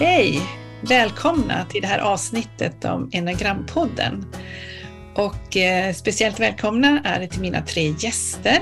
[0.00, 0.42] Hej!
[0.82, 4.26] Välkomna till det här avsnittet om Enagrampodden.
[5.14, 8.58] Och eh, speciellt välkomna är det till mina tre gäster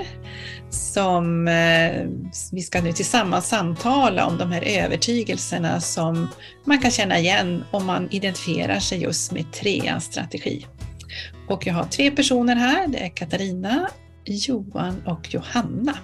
[0.71, 2.07] som eh,
[2.53, 6.29] vi ska nu tillsammans samtala om de här övertygelserna som
[6.65, 10.67] man kan känna igen om man identifierar sig just med treans strategi.
[11.49, 13.89] Och jag har tre personer här, det är Katarina,
[14.25, 15.99] Johan och Johanna.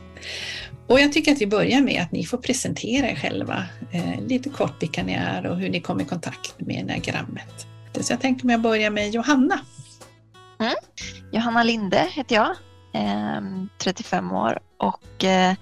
[0.86, 4.48] Och jag tycker att vi börjar med att ni får presentera er själva eh, lite
[4.50, 7.66] kort vilka ni är och hur ni kom i kontakt med enneagrammet.
[8.00, 9.60] Så jag tänker mig att börja med Johanna.
[10.60, 10.74] Mm.
[11.32, 12.50] Johanna Linde heter jag,
[12.94, 13.40] eh,
[13.78, 15.54] 35 år och eh,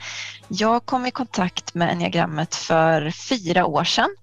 [0.48, 4.16] jag kom i kontakt med enneagrammet för fyra år sedan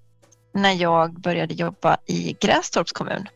[0.54, 3.28] när jag började jobba i Grästorps kommun.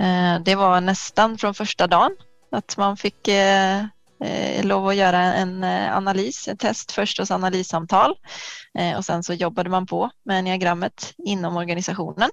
[0.00, 2.16] Eh, det var nästan från första dagen
[2.50, 3.84] att man fick eh,
[4.24, 8.14] eh, lov att göra en eh, analys, en test först hos analyssamtal
[8.78, 12.30] eh, och sen så jobbade man på med diagrammet inom organisationen.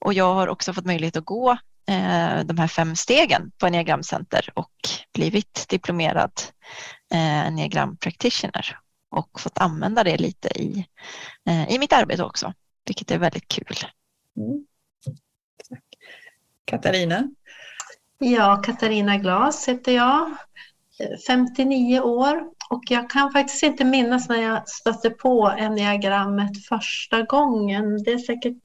[0.00, 1.50] Och jag har också fått möjlighet att gå
[1.88, 4.72] eh, de här fem stegen på Enneagramcenter och
[5.14, 6.32] blivit diplomerad
[7.12, 8.78] eh, Enneagram practitioner
[9.10, 10.86] och fått använda det lite i,
[11.48, 12.52] eh, i mitt arbete också,
[12.86, 13.76] vilket är väldigt kul.
[14.36, 14.66] Mm.
[16.64, 17.28] Katarina?
[18.18, 20.36] Ja, Katarina Glas heter jag.
[21.26, 28.02] 59 år och jag kan faktiskt inte minnas när jag stötte på enneagrammet första gången.
[28.02, 28.62] Det är säkert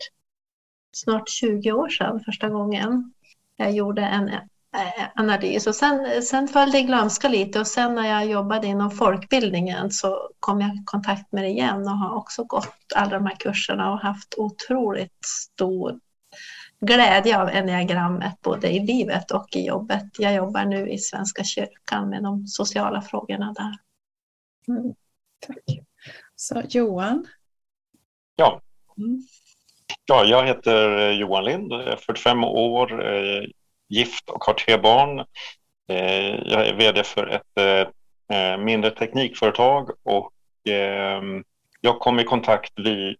[0.96, 3.14] snart 20 år sedan första gången
[3.56, 5.68] jag gjorde en eh, analys.
[5.68, 9.92] Och sen, sen föll det i glömska lite och sen när jag jobbade inom folkbildningen
[9.92, 13.36] så kom jag i kontakt med det igen och har också gått alla de här
[13.36, 16.00] kurserna och haft otroligt stor
[16.82, 20.06] glädje av enneagrammet både i livet och i jobbet.
[20.18, 23.78] Jag jobbar nu i Svenska kyrkan med de sociala frågorna där.
[24.74, 24.94] Mm,
[25.40, 25.80] tack.
[26.36, 27.28] Så Johan?
[28.36, 28.62] Ja.
[28.98, 29.22] Mm.
[30.06, 33.04] ja, jag heter Johan Lind, är 45 år,
[33.90, 35.20] gift och har tre barn.
[35.90, 37.58] Eh, jag är vd för ett
[38.32, 40.34] eh, mindre teknikföretag och
[40.70, 41.44] ehm,
[41.82, 42.74] jag kom i kontakt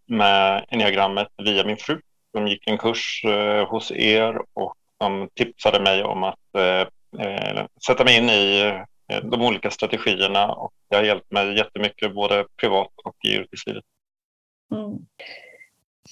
[0.06, 2.02] med enneagrammet via min fru
[2.34, 6.88] de gick en kurs eh, hos er och de tipsade mig om att eh,
[7.26, 8.74] eh sätta mig in i
[9.08, 13.84] eh, de olika strategierna och det har hjälpt mig jättemycket både privat och i yrkeslivet.
[14.74, 14.98] Mm.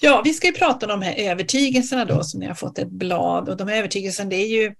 [0.00, 2.90] Ja, vi ska ju prata om de här övertygelserna då som ni har fått ett
[2.90, 4.74] blad och de här övertygelserna det är ju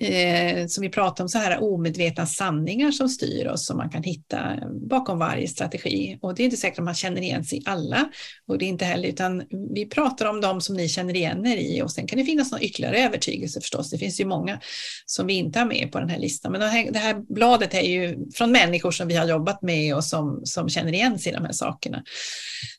[0.00, 4.02] eh, som vi pratar om, så här omedvetna sanningar som styr oss som man kan
[4.02, 4.58] hitta
[4.90, 6.18] bakom varje strategi.
[6.22, 8.08] Och det är inte säkert att man känner igen sig i alla
[8.48, 9.42] och det är inte heller, utan
[9.74, 12.52] vi pratar om de som ni känner igen er i och sen kan det finnas
[12.52, 13.90] någon ytterligare övertygelse förstås.
[13.90, 14.60] Det finns ju många
[15.06, 17.74] som vi inte har med på den här listan, men det här, det här bladet
[17.74, 21.32] är ju från människor som vi har jobbat med och som, som känner igen sig
[21.32, 22.02] i de här sakerna.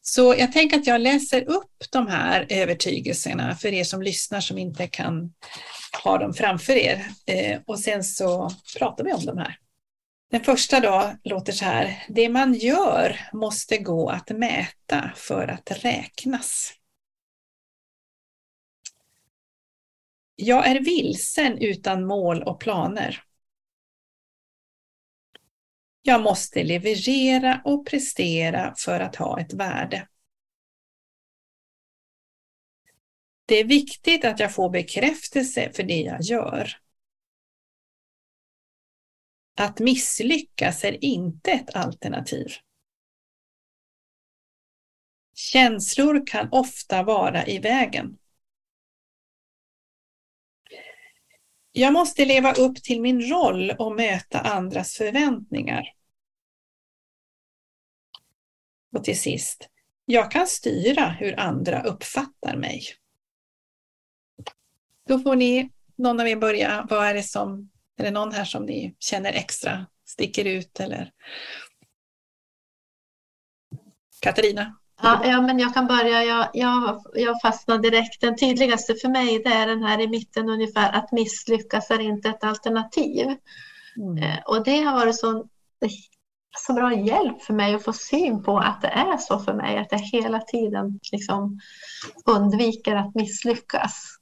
[0.02, 4.58] Så jag tänker att jag läser upp de här övertygelserna för er som lyssnar som
[4.58, 5.32] inte kan
[6.04, 7.06] ha dem framför er.
[7.26, 9.60] Eh, och sen så pratar vi om de här.
[10.32, 12.06] Den första då låter så här.
[12.10, 16.74] Det man gör måste gå att mäta för att räknas.
[20.36, 23.24] Jag är vilsen utan mål och planer.
[26.02, 30.08] Jag måste leverera och prestera för att ha ett värde.
[33.48, 36.72] Det är viktigt att jag får bekräftelse för det jag gör.
[39.56, 42.48] Att misslyckas är inte ett alternativ.
[45.34, 48.18] Känslor kan ofta vara i vägen.
[51.72, 55.94] Jag måste leva upp till min roll och möta andras förväntningar.
[58.96, 59.70] Och till sist,
[60.06, 62.84] jag kan styra hur andra uppfattar mig.
[65.08, 66.88] Då får ni, någon av er börja.
[66.90, 71.12] Vad är det som, är det någon här som ni känner extra sticker ut eller?
[74.22, 74.78] Katarina?
[75.02, 76.24] Ja, ja, men jag kan börja.
[76.24, 78.22] Jag, jag, jag fastnar direkt.
[78.22, 82.30] Den tydligaste för mig det är den här i mitten ungefär, att misslyckas är inte
[82.30, 83.36] ett alternativ.
[83.98, 84.24] Mm.
[84.24, 85.48] Eh, och det har varit så,
[86.58, 89.78] så bra hjälp för mig att få syn på att det är så för mig,
[89.78, 91.60] att jag hela tiden liksom
[92.26, 94.17] undviker att misslyckas.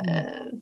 [0.00, 0.58] Eh,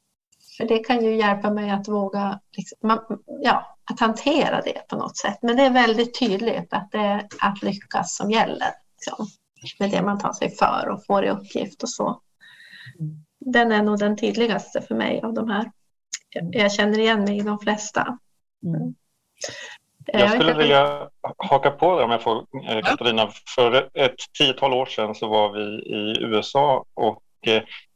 [0.57, 3.01] för det kan ju hjälpa mig att våga liksom,
[3.43, 5.39] ja, att hantera det på något sätt.
[5.43, 8.69] Men det är väldigt tydligt att det är att lyckas som gäller.
[8.97, 9.27] Liksom,
[9.79, 12.21] med det man tar sig för och får i uppgift och så.
[13.39, 15.71] Den är nog den tydligaste för mig av de här.
[16.51, 18.19] Jag känner igen mig i de flesta.
[18.65, 18.95] Mm.
[20.07, 22.47] Jag skulle vilja haka på det om jag får,
[22.83, 23.31] Katarina.
[23.55, 25.63] För ett tiotal år sedan så var vi
[25.95, 27.23] i USA och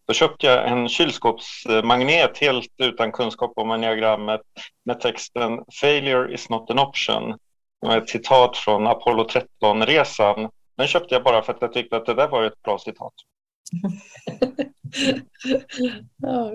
[0.07, 4.41] då köpte jag en kylskåpsmagnet helt utan kunskap om enneagrammet
[4.85, 7.35] med texten “Failure is not an option”
[7.93, 10.51] ett citat från Apollo 13-resan.
[10.77, 13.13] Den köpte jag bara för att jag tyckte att det där var ett bra citat.
[16.23, 16.53] oh,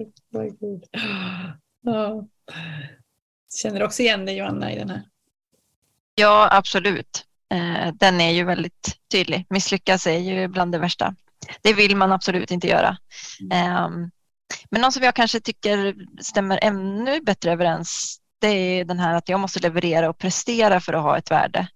[1.86, 2.24] oh.
[3.62, 5.02] Känner du också igen dig Johanna i den här?
[6.16, 7.26] Ja, absolut.
[7.52, 9.46] Eh, den är ju väldigt tydlig.
[9.50, 11.16] Misslyckas är ju bland det värsta.
[11.62, 12.98] Det vill man absolut inte göra.
[13.52, 14.12] Mm.
[14.72, 19.30] Men någon som jag kanske tycker stämmer ännu bättre överens det är den här att
[19.30, 21.68] jag måste leverera och prestera för att ha ett värde.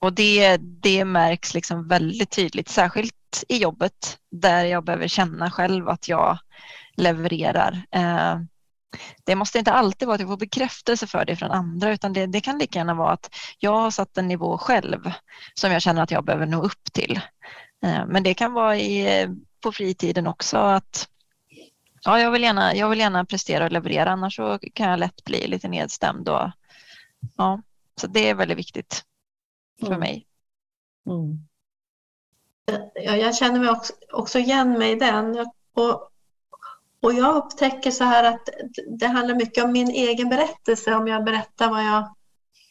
[0.00, 5.88] Och det, det märks liksom väldigt tydligt, särskilt i jobbet där jag behöver känna själv
[5.88, 6.38] att jag
[6.96, 7.86] levererar.
[7.90, 8.38] Eh,
[9.24, 12.26] det måste inte alltid vara att jag får bekräftelse för det från andra utan det,
[12.26, 15.12] det, kan lika gärna vara att jag har satt en nivå själv
[15.54, 17.20] som jag känner att jag behöver nå upp till.
[17.84, 19.28] Eh, men det kan vara i,
[19.60, 21.08] på fritiden också att
[22.04, 25.24] ja, jag, vill gärna, jag vill gärna prestera och leverera annars så kan jag lätt
[25.24, 26.28] bli lite nedstämd.
[26.28, 26.50] Och,
[27.36, 27.62] ja,
[27.96, 29.04] så det är väldigt viktigt
[29.80, 30.00] för mm.
[30.00, 30.26] mig.
[31.06, 31.38] Mm.
[32.94, 35.46] Ja, jag känner mig också, också igen mig i den.
[35.74, 36.10] Och,
[37.02, 38.48] och jag upptäcker så här att
[38.98, 40.94] det handlar mycket om min egen berättelse.
[40.94, 42.14] Om jag berättar vad jag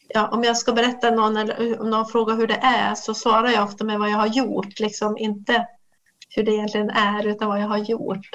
[0.08, 3.48] ja, om jag ska berätta någon eller om någon frågar hur det är så svarar
[3.48, 5.66] jag ofta med vad jag har gjort, liksom inte
[6.36, 8.30] hur det egentligen är utan vad jag har gjort.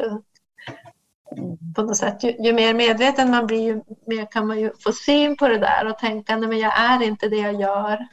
[1.76, 2.24] På något sätt.
[2.24, 5.58] Ju, ju mer medveten man blir, ju mer kan man ju få syn på det
[5.58, 8.08] där och tänka, nej men jag är inte det jag gör.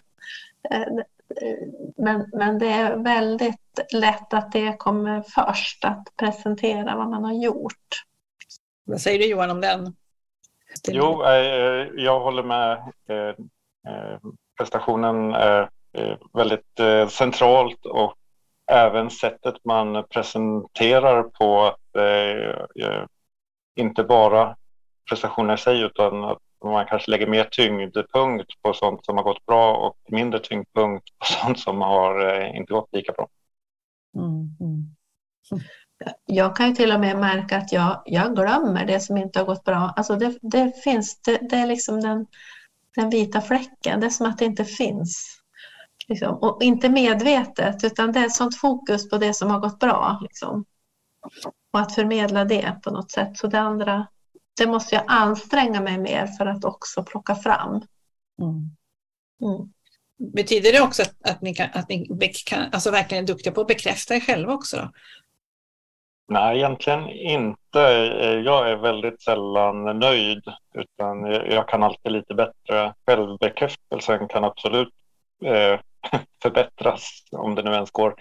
[0.70, 0.86] Eh,
[1.96, 7.32] men, men det är väldigt lätt att det kommer först, att presentera vad man har
[7.32, 8.04] gjort.
[8.84, 9.94] Vad säger du Johan om den?
[10.88, 12.72] Jo, eh, jag håller med.
[13.08, 13.34] Eh,
[14.58, 15.68] prestationen är
[16.32, 16.80] väldigt
[17.10, 18.14] centralt och
[18.70, 21.80] även sättet man presenterar på att
[23.76, 24.56] inte bara
[25.08, 29.46] prestationen i sig utan att man kanske lägger mer tyngdpunkt på sånt som har gått
[29.46, 33.28] bra och mindre tyngdpunkt på sånt som har inte gått lika bra.
[34.16, 34.96] Mm, mm.
[36.26, 39.46] Jag kan ju till och med märka att jag, jag glömmer det som inte har
[39.46, 39.94] gått bra.
[39.96, 42.26] Alltså det, det finns, det, det, är liksom den,
[42.96, 45.40] den vita fläcken, det är som att det inte finns.
[46.08, 46.34] Liksom.
[46.36, 50.18] Och inte medvetet, utan det är ett sånt fokus på det som har gått bra.
[50.22, 50.64] Liksom.
[51.72, 53.36] Och att förmedla det på något sätt.
[53.38, 54.06] Så det andra,
[54.58, 57.82] det måste jag anstränga mig mer för att också plocka fram.
[58.42, 58.76] Mm.
[59.42, 59.72] Mm.
[60.32, 63.60] Betyder det också att, att ni, kan, att ni kan, alltså verkligen är duktiga på
[63.60, 64.76] att bekräfta er själva också?
[64.76, 64.92] Då?
[66.28, 67.78] Nej, egentligen inte.
[68.44, 70.42] Jag är väldigt sällan nöjd
[70.74, 72.94] utan jag kan alltid lite bättre.
[73.06, 74.94] Självbekräftelsen kan absolut
[75.44, 75.80] eh,
[76.42, 78.14] förbättras om det nu ens går.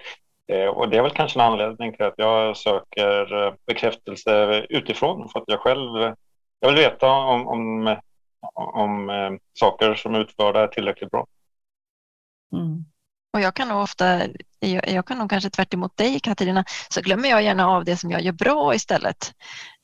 [0.47, 5.29] Eh, och det är väl kanske en anledning till att jag söker eh, bekräftelse utifrån
[5.29, 6.15] för att jag själv
[6.59, 7.97] jag vill veta om, om,
[8.53, 11.27] om eh, saker som är utförda är tillräckligt bra.
[12.53, 12.85] Mm.
[13.35, 14.21] Och jag kan nog ofta,
[14.59, 18.11] jag kan nog kanske tvärt emot dig Katarina, så glömmer jag gärna av det som
[18.11, 19.33] jag gör bra istället.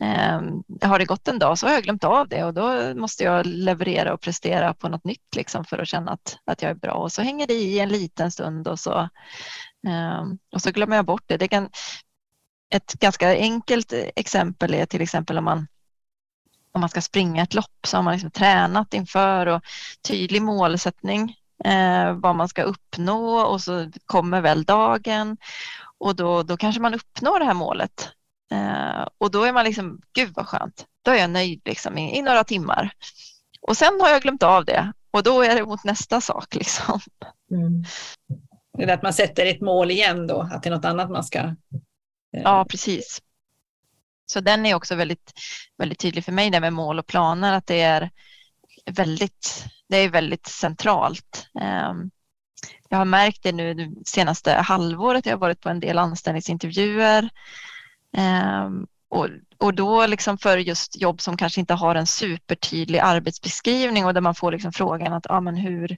[0.04, 0.42] Eh,
[0.90, 3.46] har det gått en dag så har jag glömt av det och då måste jag
[3.46, 6.94] leverera och prestera på något nytt liksom för att känna att, att jag är bra
[6.94, 9.00] och så hänger det i en liten stund och så,
[9.88, 10.24] eh,
[10.54, 11.38] och så glömmer jag bort det.
[11.38, 11.70] det kan,
[12.74, 15.68] ett ganska enkelt exempel är till exempel om man
[16.74, 19.62] om man ska springa ett lopp så har man liksom tränat inför och
[20.08, 25.38] tydlig målsättning eh, vad man ska uppnå och så kommer väl dagen
[25.98, 28.10] och då, då kanske man uppnår det här målet.
[28.52, 32.18] Eh, och då är man liksom, gud vad skönt, då är jag nöjd liksom i,
[32.18, 32.92] i, några timmar.
[33.62, 36.56] Och sen har jag glömt av det och då är det mot nästa sak.
[36.56, 37.00] Liksom.
[37.52, 37.84] Mm.
[38.78, 41.24] Det är att man sätter ett mål igen då, att det är något annat man
[41.24, 41.40] ska...
[41.40, 41.54] Eh...
[42.32, 43.22] Ja, precis.
[44.26, 45.34] Så den är också väldigt,
[45.78, 48.10] väldigt tydlig för mig, det med mål och planer, att det är
[48.92, 51.48] väldigt det är väldigt centralt.
[51.62, 52.12] Ehm,
[52.90, 55.26] jag har märkt det nu det senaste halvåret.
[55.26, 57.30] Jag har varit på en del anställningsintervjuer
[58.18, 64.06] ehm, och, och då liksom för just jobb som kanske inte har en supertydlig arbetsbeskrivning
[64.06, 65.98] och där man får liksom frågan att ah, men hur,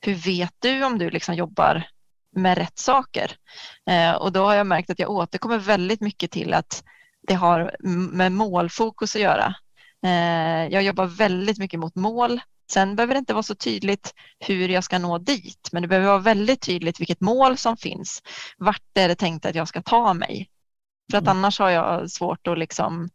[0.00, 1.86] hur vet du om du liksom jobbar
[2.36, 3.30] med rätt saker?
[3.86, 6.84] Ehm, och då har jag märkt att jag återkommer väldigt mycket till att
[7.28, 7.76] det har
[8.12, 9.54] med målfokus att göra.
[10.70, 14.84] Jag jobbar väldigt mycket mot mål Sen behöver det inte vara så tydligt hur jag
[14.84, 18.22] ska nå dit, men det behöver vara väldigt tydligt vilket mål som finns.
[18.58, 20.48] Vart är det tänkt att jag ska ta mig?
[21.10, 21.36] För att mm.
[21.36, 23.08] annars har jag svårt att liksom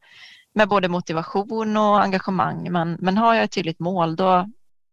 [0.54, 2.72] med både motivation och engagemang.
[2.72, 4.50] Men, men har jag ett tydligt mål då,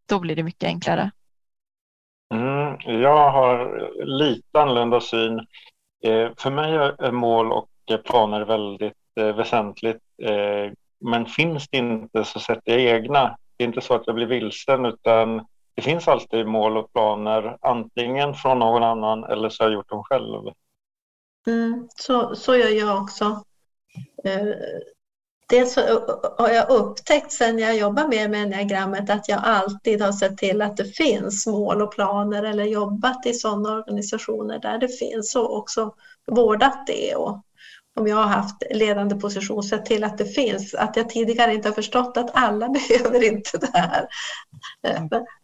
[0.08, 1.10] då blir det mycket enklare.
[2.34, 5.38] Mm, jag har lite annorlunda syn.
[6.04, 7.68] Eh, för mig är mål och
[8.04, 10.02] planer väldigt eh, väsentligt.
[10.22, 13.36] Eh, men finns det inte så sätter jag egna.
[13.56, 17.58] Det är inte så att jag blir vilsen utan det finns alltid mål och planer
[17.60, 20.52] antingen från någon annan eller så har jag gjort dem själv.
[21.46, 23.44] Mm, så, så gör jag också.
[24.24, 24.46] Eh,
[25.48, 25.80] dels det så
[26.38, 30.62] har jag upptäckt sen jag jobbar mer med enneagrammet att jag alltid har sett till
[30.62, 35.56] att det finns mål och planer eller jobbat i sådana organisationer där det finns och
[35.56, 35.94] också
[36.26, 37.42] vårdat det och
[37.96, 41.68] om jag har haft ledande position sett till att det finns, att jag tidigare inte
[41.68, 44.06] har förstått att alla behöver inte det här.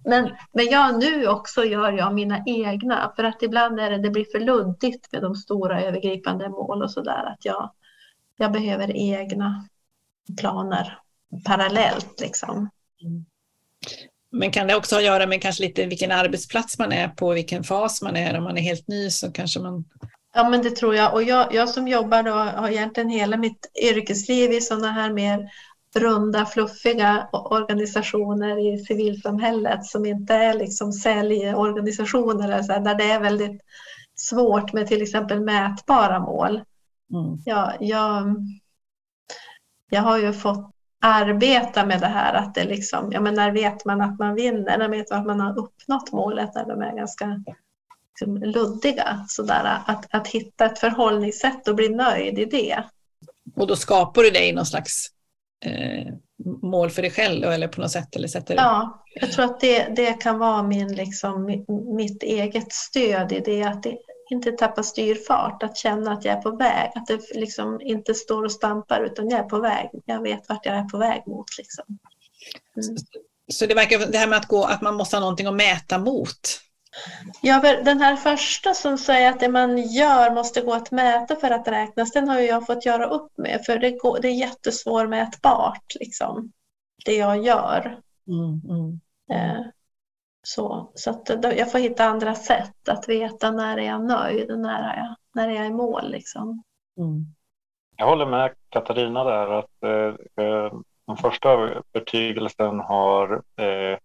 [0.05, 4.11] Men, men jag nu också gör jag mina egna för att ibland är det, det
[4.11, 7.71] blir för luddigt med de stora övergripande mål och sådär att jag,
[8.37, 9.69] jag behöver egna
[10.41, 10.99] planer
[11.45, 12.71] parallellt liksom.
[14.31, 17.33] Men kan det också ha att göra med kanske lite vilken arbetsplats man är på,
[17.33, 18.39] vilken fas man är.
[18.39, 19.85] Om man är helt ny så kanske man...
[20.35, 21.15] Ja, men det tror jag.
[21.15, 25.51] Och jag, jag som jobbar då har egentligen hela mitt yrkesliv i sådana här mer
[25.95, 33.21] runda, fluffiga organisationer i civilsamhället som inte är liksom säljorganisationer så här, där det är
[33.21, 33.61] väldigt
[34.15, 36.51] svårt med till exempel mätbara mål.
[37.13, 37.39] Mm.
[37.45, 38.37] Ja, jag,
[39.91, 40.71] jag har ju fått
[41.01, 44.79] arbeta med det här att det liksom, ja men när vet man att man vinner,
[44.79, 47.45] när vet man att man har uppnått målet när de är ganska
[48.27, 49.25] liksom, luddiga.
[49.29, 52.85] Sådär, att, att hitta ett förhållningssätt och bli nöjd i det.
[53.57, 55.07] Och då skapar du dig någon slags
[55.65, 56.15] eh,
[56.63, 58.17] mål för dig själv eller på något sätt?
[58.17, 61.65] Eller sätter Ja, jag tror att det, det kan vara min, liksom,
[61.97, 63.63] mitt, eget stöd i det.
[63.63, 63.97] Att det,
[64.31, 68.45] inte tappa styrfart, att känna att jag är på väg, att det liksom inte står
[68.45, 69.91] och stampar utan jag är på väg.
[70.05, 71.59] Jag vet vart jag är på väg mot.
[71.59, 71.85] Liksom.
[72.77, 72.97] Mm.
[73.53, 75.99] Så det verkar, det här med att, gå, att man måste ha någonting att mäta
[75.99, 76.61] mot?
[77.43, 81.51] Ja, den här första som säger att det man gör måste gå att mäta för
[81.51, 85.95] att räknas, den har jag fått göra upp med, för det, går, det är jättesvårmätbart,
[86.01, 86.53] liksom,
[87.05, 88.01] det jag gör.
[88.29, 89.01] Mm, mm.
[89.33, 89.67] Eh,
[90.43, 94.59] så, så att jag får hitta andra sätt att veta när är jag nöjd och
[94.59, 96.11] när är jag, när är jag i mål.
[96.11, 96.63] Liksom.
[96.99, 97.27] Mm.
[97.97, 100.73] Jag håller med Katarina där att eh, eh
[101.07, 103.99] den första övertygelsen har eh,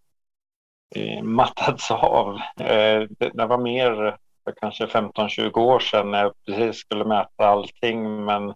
[0.95, 2.35] eh mattats av.
[2.59, 3.03] Eh,
[3.33, 8.53] det, var mer för kanske 15-20 år sedan när jag precis skulle mäta allting men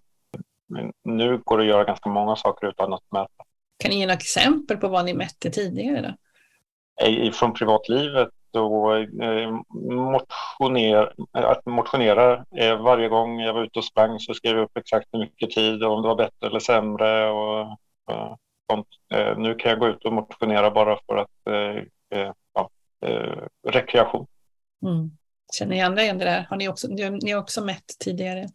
[1.04, 3.44] nu går det att göra ganska många saker utan att mäta.
[3.78, 6.00] Kan ni ge några exempel på vad ni mätte tidigare?
[6.00, 6.14] Då?
[7.32, 12.44] från privatlivet och eh, motioner, att motionera.
[12.56, 15.50] Eh, varje gång jag var ute och sprang så skrev jag upp exakt hur mycket
[15.50, 17.30] tid och om det var bättre eller sämre.
[17.30, 17.78] Och,
[18.70, 18.86] sånt.
[19.14, 21.28] Eh, nu kan jag gå ut och motionera bara för att
[22.54, 22.70] ja,
[23.68, 24.26] rekreation.
[24.82, 25.10] Mm.
[25.52, 26.46] Känner ni andra igen det där?
[26.50, 28.48] Har ni också, ni har också mätt tidigare?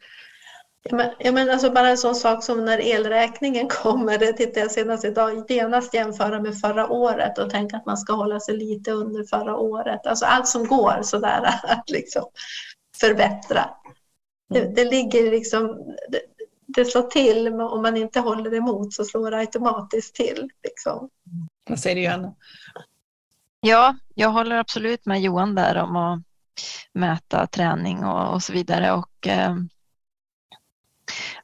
[0.92, 4.72] Men, ja, men alltså bara en sån sak som när elräkningen kommer, det tittade jag
[4.72, 8.92] senast idag, genast jämföra med förra året och tänka att man ska hålla sig lite
[8.92, 10.08] under förra året.
[10.08, 12.24] Alltså allt som går sådär att liksom
[13.00, 13.70] förbättra.
[14.50, 14.74] Det, mm.
[14.74, 16.22] det ligger liksom, det,
[16.68, 20.50] det slår till, om man inte håller emot så slår det automatiskt till.
[20.64, 21.10] Liksom.
[21.70, 22.36] Vad säger du Johanna?
[23.60, 26.20] Ja, jag håller absolut med Johan där om att
[26.94, 28.92] mäta träning och, och så vidare.
[28.92, 29.56] Och, eh,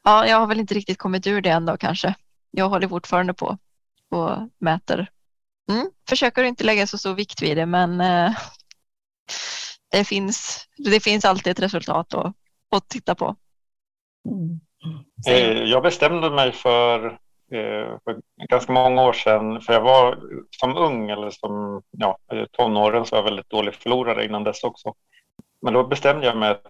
[0.04, 2.16] Ja, jag har väl inte riktigt kommit ur det ändå kanske.
[2.52, 3.58] Jag håller fortfarande på
[4.10, 5.10] och mäter.
[5.72, 8.36] Mm, försöker inte lägga så stor vikt vid det, men eh,
[9.92, 12.36] det, finns, det finns alltid ett resultat att,
[12.72, 13.36] att titta på.
[14.30, 14.60] Mm.
[15.28, 17.20] Eh, jag bestämde mig för,
[17.52, 20.20] Eh, för ganska många år sedan, för jag var
[20.50, 22.18] som ung eller som ja,
[22.52, 24.94] tonåren så var jag väldigt dålig förlorare innan dess också.
[25.62, 26.68] Men då bestämde jag mig att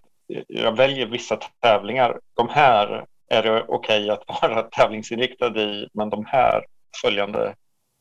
[0.48, 2.20] jag väljer vissa tävlingar.
[2.34, 6.64] De här är det okej okay att vara tävlingsinriktad i, men de här
[7.02, 7.54] följande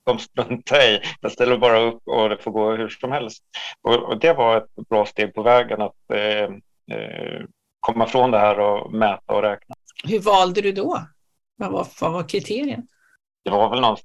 [0.06, 1.02] de struntar jag i.
[1.22, 3.44] Jag ställer bara upp och det får gå hur som helst.
[3.82, 6.44] Och, och det var ett bra steg på vägen att eh,
[6.98, 7.42] eh,
[7.80, 9.76] komma från det här och mäta och räkna.
[10.04, 11.00] Hur valde du då?
[11.56, 12.88] Vad var, vad var kriterien?
[13.44, 13.98] Det var väl någon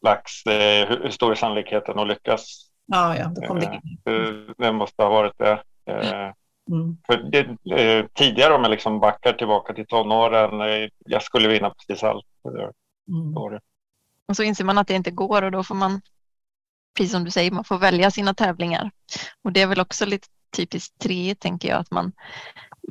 [0.00, 2.70] slags, eh, hur stor är sannolikheten att lyckas?
[2.86, 3.80] Ja, ja, då kom det.
[4.04, 5.62] Eh, det måste ha varit det.
[5.86, 6.32] Eh,
[6.70, 6.96] Mm.
[7.06, 11.70] För det, eh, tidigare om jag liksom backar tillbaka till tonåren, eh, jag skulle vinna
[11.70, 12.26] precis allt.
[13.08, 13.60] Mm.
[14.26, 16.00] Och så inser man att det inte går och då får man,
[16.96, 18.90] precis som du säger, man får välja sina tävlingar.
[19.42, 22.12] Och det är väl också lite typiskt tre, tänker jag, att man,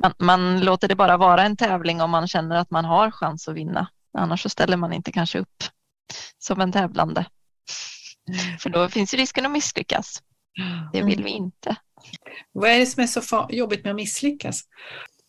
[0.02, 3.48] man, man låter det bara vara en tävling om man känner att man har chans
[3.48, 3.88] att vinna.
[4.18, 5.64] Annars så ställer man inte kanske upp
[6.38, 7.26] som en tävlande.
[8.58, 10.22] För då finns ju risken att misslyckas.
[10.92, 11.76] Det vill vi inte.
[12.52, 14.62] Vad är det som är så jobbigt med att misslyckas?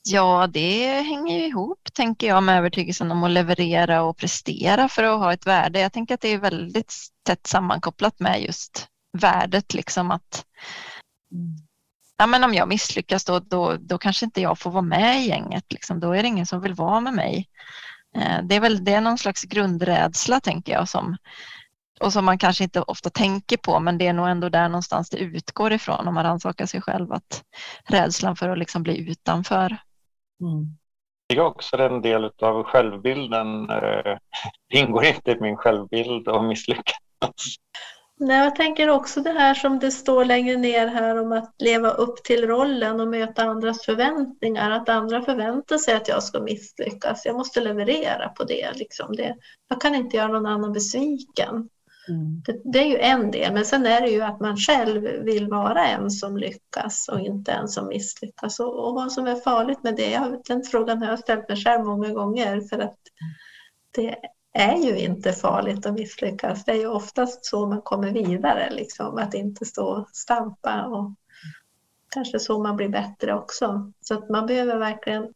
[0.04, 5.04] Ja, det hänger ju ihop, tänker jag, med övertygelsen om att leverera och prestera för
[5.04, 5.80] att ha ett värde.
[5.80, 10.46] Jag tänker att det är väldigt tätt sammankopplat med just värdet, liksom att
[12.18, 15.28] ja, men om jag misslyckas då, då, då kanske inte jag får vara med i
[15.28, 15.72] gänget.
[15.74, 16.00] Liksom.
[16.00, 17.50] Då är det ingen som vill vara med mig.
[18.16, 21.18] Eh, det är väl det är någon slags grundrädsla, tänker jag, som,
[22.00, 25.10] och som man kanske inte ofta tänker på, men det är nog ändå där någonstans
[25.10, 27.44] det utgår ifrån om man rannsakar sig själv, att
[27.84, 29.78] rädslan för att liksom bli utanför.
[30.42, 30.78] Mm.
[31.28, 33.68] Det är också en del av självbilden.
[33.68, 34.18] Det eh,
[34.80, 36.96] ingår inte i min självbild att misslyckas.
[38.24, 41.90] Nej, jag tänker också det här som det står längre ner här om att leva
[41.90, 44.72] upp till rollen och möta andras förväntningar.
[44.72, 47.26] Att andra förväntar sig att jag ska misslyckas.
[47.26, 48.72] Jag måste leverera på det.
[48.74, 49.16] Liksom.
[49.16, 49.36] det
[49.70, 51.70] jag kan inte göra någon annan besviken.
[52.10, 52.42] Mm.
[52.46, 55.48] Det, det, är ju en del, men sen är det ju att man själv vill
[55.48, 58.60] vara en som lyckas och inte en som misslyckas.
[58.60, 61.58] Och, och vad som är farligt med det, jag, den frågan har jag ställt mig
[61.58, 63.00] själv många gånger för att
[63.96, 64.16] det
[64.54, 66.66] är ju inte farligt att misslyckas.
[66.66, 71.14] Det är ju oftast så man kommer vidare, liksom, att inte stå och stampa och
[72.10, 73.92] kanske så man blir bättre också.
[74.02, 75.34] Så att man behöver verkligen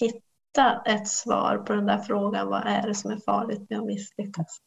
[0.00, 3.86] hitta ett svar på den där frågan, vad är det som är farligt med att
[3.86, 4.60] misslyckas?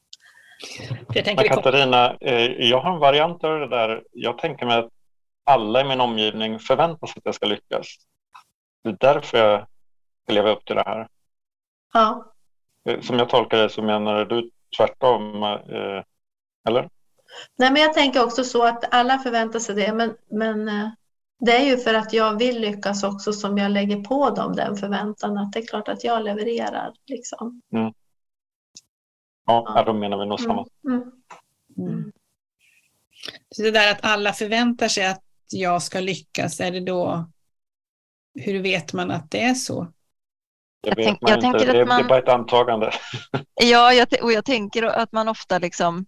[1.14, 4.04] Jag Men Katarina, eh, jag har en variant av det där.
[4.12, 4.90] Jag tänker mig att
[5.44, 7.88] alla i min omgivning förväntar sig att jag ska lyckas.
[8.84, 9.68] Det är därför jag
[10.24, 11.08] ska leva upp till det här.
[11.94, 12.33] Ja.
[12.90, 16.04] Eh, som jag tolkar det så menar du tvärtom, eh,
[16.68, 16.90] eller?
[17.58, 20.70] Nej, men jag tänker också så att alla förväntar sig det, men, men
[21.46, 24.76] det är ju för att jag vill lyckas också som jag lägger på dem den
[24.76, 26.94] förväntan att det är klart att jag levererar.
[27.08, 27.62] Liksom.
[27.74, 27.94] Mm.
[29.46, 29.84] Ja, ja.
[29.84, 30.66] då menar vi nog mm, samma.
[30.88, 31.12] Mm.
[31.78, 32.12] Mm.
[33.50, 37.30] Så det där att alla förväntar sig att jag ska lyckas, är det då,
[38.34, 39.88] hur vet man att det är så?
[40.84, 42.92] Jag, tänk, man inte, det, man, det är bara ett antagande.
[43.62, 46.06] Ja, jag, och jag tänker att man ofta liksom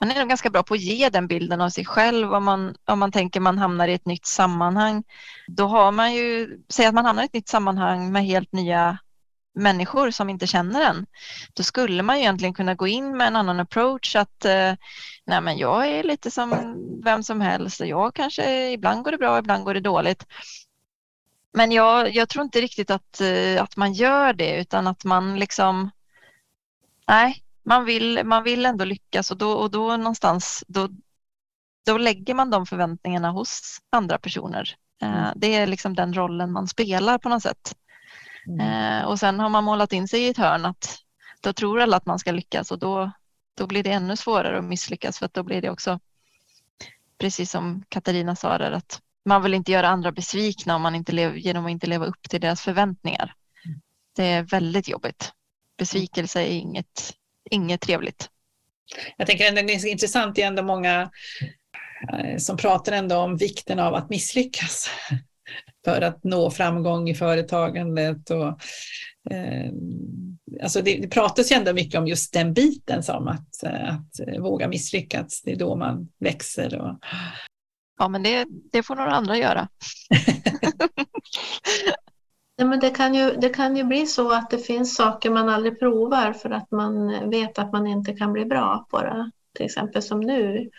[0.00, 2.74] man är nog ganska bra på att ge den bilden av sig själv om man,
[2.84, 5.04] om man tänker man hamnar i ett nytt sammanhang.
[5.46, 8.98] Då har man ju, säg att man hamnar i ett nytt sammanhang med helt nya
[9.54, 11.06] människor som inte känner en,
[11.54, 14.74] då skulle man ju egentligen kunna gå in med en annan approach att eh,
[15.26, 19.18] nej men jag är lite som vem som helst och jag kanske ibland går det
[19.18, 20.26] bra, ibland går det dåligt.
[21.56, 25.38] Men jag, jag tror inte riktigt att, eh, att man gör det utan att man
[25.38, 25.90] liksom
[27.08, 30.88] nej, man vill, man vill ändå lyckas och då, och då någonstans då,
[31.86, 34.76] då lägger man de förväntningarna hos andra personer.
[35.02, 35.32] Eh, mm.
[35.36, 37.76] Det är liksom den rollen man spelar på något sätt.
[38.46, 38.60] Mm.
[38.60, 40.98] Eh, och sen har man målat in sig i ett hörn att
[41.40, 43.10] då tror alla att man ska lyckas och då,
[43.58, 46.00] då blir det ännu svårare att misslyckas för att då blir det också
[47.18, 51.12] precis som Katarina sa där att man vill inte göra andra besvikna om man inte
[51.12, 53.34] lev, genom att inte leva upp till deras förväntningar.
[54.16, 55.32] Det är väldigt jobbigt.
[55.78, 57.14] Besvikelse är inget,
[57.50, 58.30] inget trevligt.
[59.16, 61.10] Jag tänker att det är intressant, det är ändå många
[62.12, 64.90] eh, som pratar ändå om vikten av att misslyckas
[65.84, 68.30] för att nå framgång i företagandet.
[68.30, 68.48] Och,
[69.34, 69.70] eh,
[70.62, 74.40] alltså det, det pratas ju ändå mycket om just den biten som att, eh, att
[74.40, 75.42] våga misslyckas.
[75.42, 76.80] Det är då man växer.
[76.80, 76.98] Och...
[77.98, 79.68] Ja, men det, det får några andra göra.
[82.58, 85.48] Nej, men det, kan ju, det kan ju bli så att det finns saker man
[85.48, 89.30] aldrig provar för att man vet att man inte kan bli bra på det.
[89.56, 90.70] Till exempel som nu.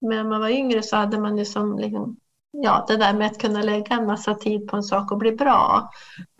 [0.00, 2.16] Men när man var yngre så hade man ju som liksom
[2.50, 5.32] ja, det där med att kunna lägga en massa tid på en sak och bli
[5.32, 5.90] bra.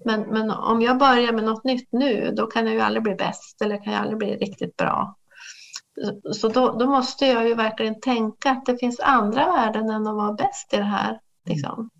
[0.04, 3.14] Men, men om jag börjar med något nytt nu, då kan jag ju aldrig bli
[3.14, 5.16] bäst eller kan jag aldrig bli riktigt bra.
[6.32, 10.16] Så då, då måste jag ju verkligen tänka att det finns andra värden än att
[10.16, 11.20] vara bäst i det här.
[11.44, 11.90] Liksom.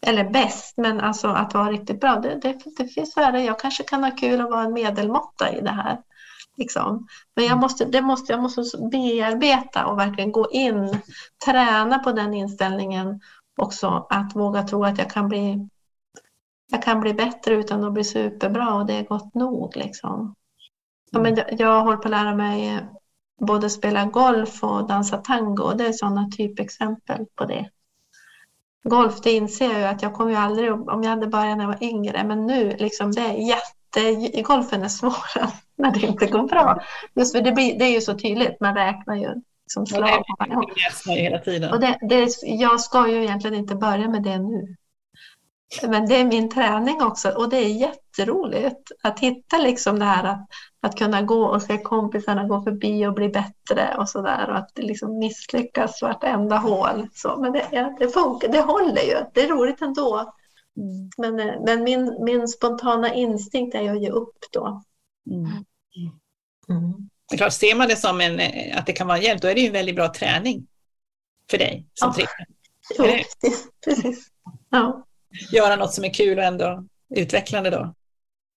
[0.00, 2.16] Eller bäst, men alltså att vara riktigt bra.
[2.16, 3.44] Det, det, det finns värden.
[3.44, 5.98] Jag kanske kan ha kul att vara en medelmåtta i det här.
[6.56, 7.06] Liksom.
[7.34, 10.98] Men jag måste, det måste, jag måste bearbeta och verkligen gå in,
[11.44, 13.20] träna på den inställningen
[13.56, 15.68] också att våga tro att jag kan bli,
[16.70, 19.76] jag kan bli bättre utan att bli superbra och det är gott nog.
[19.76, 20.34] Liksom.
[21.10, 22.86] Ja, men jag håller på att lära mig
[23.40, 25.72] både spela golf och dansa tango.
[25.74, 27.70] Det är sådana typexempel på det.
[28.84, 31.64] Golf, det inser jag ju att jag kommer ju aldrig, om jag hade börjat när
[31.64, 36.26] jag var yngre, men nu liksom det är jätte, golfen är svårare när det inte
[36.26, 36.82] går bra.
[37.14, 39.34] Just för det, blir, det är ju så tydligt, man räknar ju
[39.66, 40.22] som slag.
[41.06, 41.72] Hela tiden.
[41.72, 44.76] Och det, det, jag ska ju egentligen inte börja med det nu.
[45.82, 50.24] Men det är min träning också och det är jätteroligt att hitta liksom det här
[50.24, 50.48] att,
[50.86, 54.70] att kunna gå och se kompisarna gå förbi och bli bättre och sådär och att
[54.76, 57.08] liksom misslyckas vartenda hål.
[57.14, 59.16] Så, men det, ja, det funkar, det håller ju.
[59.34, 60.32] Det är roligt ändå.
[60.76, 61.10] Mm.
[61.18, 64.82] Men, eh, men min, min spontana instinkt är att ge upp då.
[65.30, 65.64] Mm.
[66.68, 67.08] Mm.
[67.36, 69.60] Klart, ser man det som en, eh, att det kan vara hjälp, då är det
[69.60, 70.66] ju en väldigt bra träning
[71.50, 72.26] för dig som ja.
[72.98, 73.68] Jo, precis.
[73.84, 74.28] precis.
[74.70, 75.06] Ja.
[75.52, 77.94] Göra något som är kul och ändå utvecklande då.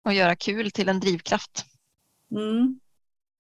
[0.06, 1.66] Och göra kul till en drivkraft.
[2.32, 2.80] Mm.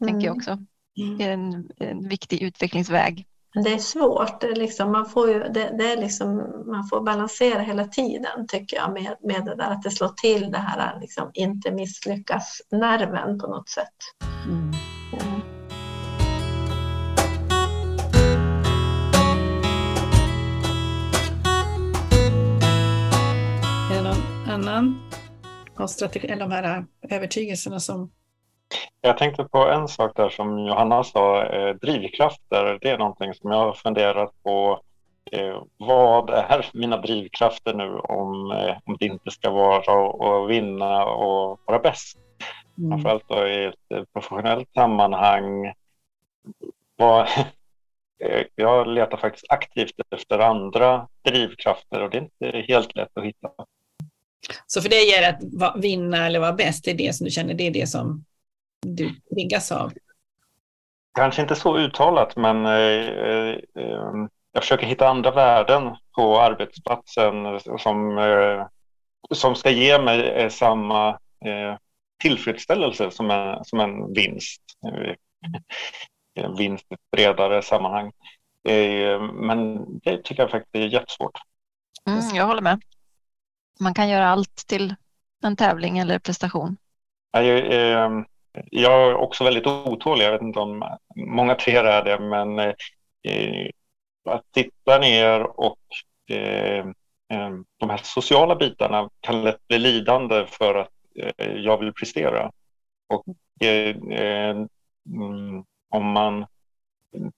[0.06, 0.38] Tänker jag mm.
[0.38, 0.52] också.
[1.00, 1.18] Mm.
[1.18, 3.26] Det är en, en viktig utvecklingsväg.
[3.54, 4.42] Det är svårt.
[4.42, 8.48] Det är liksom, man, får ju, det, det, är liksom, man får balansera hela tiden
[8.48, 13.40] tycker jag med, med det där att det slår till det här liksom, inte misslyckas-nerven
[13.40, 13.96] på något sätt.
[14.46, 14.72] Mm.
[15.14, 15.42] Mm.
[23.92, 25.02] Är det någon annan
[25.76, 28.12] av strategi, eller de här övertygelserna som
[29.02, 32.78] jag tänkte på en sak där som Johanna sa, eh, drivkrafter.
[32.82, 34.82] Det är någonting som jag har funderat på.
[35.32, 41.06] Eh, vad är mina drivkrafter nu om, eh, om det inte ska vara att vinna
[41.06, 42.18] och vara bäst?
[42.78, 42.90] Mm.
[42.90, 45.74] Framförallt då i ett professionellt sammanhang.
[46.96, 47.22] Vad,
[48.24, 53.26] eh, jag letar faktiskt aktivt efter andra drivkrafter och det är inte helt lätt att
[53.26, 53.50] hitta.
[54.68, 57.32] Så för dig är det att vinna eller vara bäst, det är det som du
[57.32, 58.26] känner, det är det som
[58.82, 59.94] du triggas av?
[61.14, 63.52] Kanske inte så uttalat, men eh,
[63.84, 68.68] eh, jag försöker hitta andra värden på arbetsplatsen som, eh,
[69.32, 71.10] som ska ge mig eh, samma
[71.46, 71.78] eh,
[72.22, 74.62] tillfredsställelse som en, som en vinst.
[74.86, 75.16] Eh,
[76.34, 78.12] en vinst i ett bredare sammanhang.
[79.34, 81.38] men det tycker jag faktiskt är jättesvårt.
[82.08, 82.82] Mm, jag håller med.
[83.80, 84.96] Man kan göra allt till
[85.44, 86.78] en tävling eller prestation.
[87.32, 88.26] Jag,
[88.70, 90.26] jag är också väldigt otålig.
[90.26, 93.70] Jag vet inte om många fler är det, men eh,
[94.30, 95.80] att titta ner och
[96.32, 96.86] eh,
[97.34, 100.92] eh, de här sociala bitarna kan lätt bli lidande för att
[101.38, 102.52] eh, jag vill prestera.
[103.08, 103.26] Och
[103.68, 104.56] eh, eh
[105.06, 106.46] mm, om man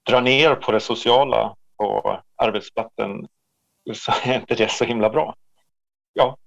[0.10, 3.28] drar ner på det sociala på arbetsplatsen
[3.93, 5.36] så är inte det så himla bra.
[6.13, 6.38] Ja,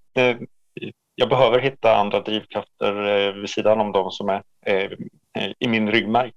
[1.14, 4.90] jag behöver hitta andra drivkrafter eh, vid sidan om de som är eh,
[5.58, 6.32] i min ryggmärg.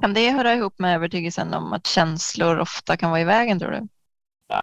[0.00, 3.70] Kan det höra ihop med övertygelsen om att känslor ofta kan vara i vägen tror
[3.70, 3.88] du?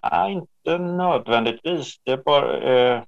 [0.02, 2.00] Nej, inte nödvändigtvis.
[2.04, 3.02] Det är bara, eh,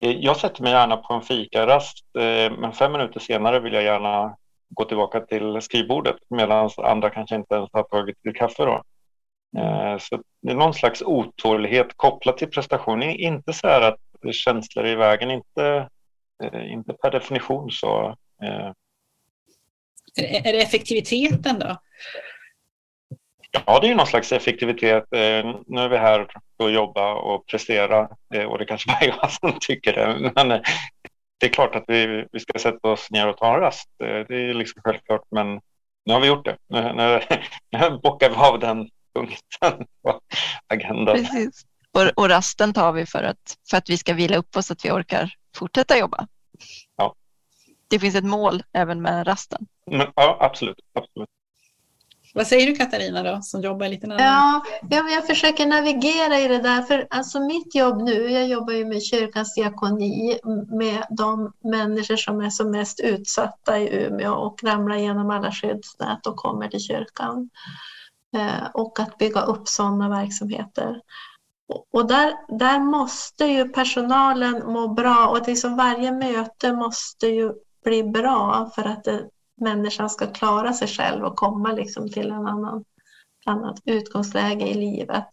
[0.00, 4.36] jag sätter mig gärna på en fikarast eh, men fem minuter senare vill jag gärna
[4.68, 8.64] gå tillbaka till skrivbordet medan andra kanske inte ens har tagit till kaffe.
[8.64, 8.82] Då.
[9.58, 13.02] Eh, så det är någon slags otålighet kopplat till prestation.
[13.02, 15.88] Inte så här att känslor är i vägen, inte,
[16.44, 18.16] eh, inte per definition så.
[18.42, 18.72] Eh.
[20.16, 21.76] Är det effektiviteten då?
[23.66, 25.04] Ja, det är någon slags effektivitet.
[25.66, 28.08] Nu är vi här för att jobba och prestera
[28.48, 30.32] och det kanske bara jag som tycker det.
[30.34, 30.48] Men
[31.38, 33.88] det är klart att vi, vi ska sätta oss ner och ta en rast.
[33.98, 35.60] Det är liksom självklart, men
[36.04, 36.56] nu har vi gjort det.
[36.68, 37.20] Nu, nu,
[37.90, 40.20] nu bockar vi av den punkten på
[40.66, 41.16] agendan.
[41.16, 41.66] Precis.
[41.92, 44.72] Och, och, rasten tar vi för att, för att vi ska vila upp oss så
[44.72, 46.26] att vi orkar fortsätta jobba.
[46.96, 47.14] Ja.
[47.88, 49.66] Det finns ett mål även med rasten.
[49.86, 50.80] Men, ja, absolut.
[50.94, 51.28] absolut.
[52.34, 54.18] Vad säger du Katarina då, som jobbar lite annan?
[54.18, 54.62] Ja,
[55.10, 59.02] jag försöker navigera i det där, för alltså mitt jobb nu, jag jobbar ju med
[59.02, 65.30] kyrkans diakoni, med de människor som är som mest utsatta i Umeå och ramlar igenom
[65.30, 67.50] alla skyddsnät och kommer till kyrkan.
[68.34, 71.00] Eh, och att bygga upp sådana verksamheter.
[71.92, 77.52] Och där, där måste ju personalen må bra och liksom varje möte måste ju
[77.84, 79.28] bli bra för att det,
[79.60, 82.84] människan ska klara sig själv och komma liksom till en annan,
[83.46, 85.28] annat utgångsläge i livet.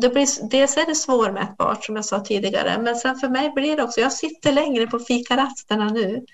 [0.00, 3.76] Det blir, dels är det svårmätbart som jag sa tidigare, men sen för mig blir
[3.76, 6.24] det också, jag sitter längre på fikarasterna nu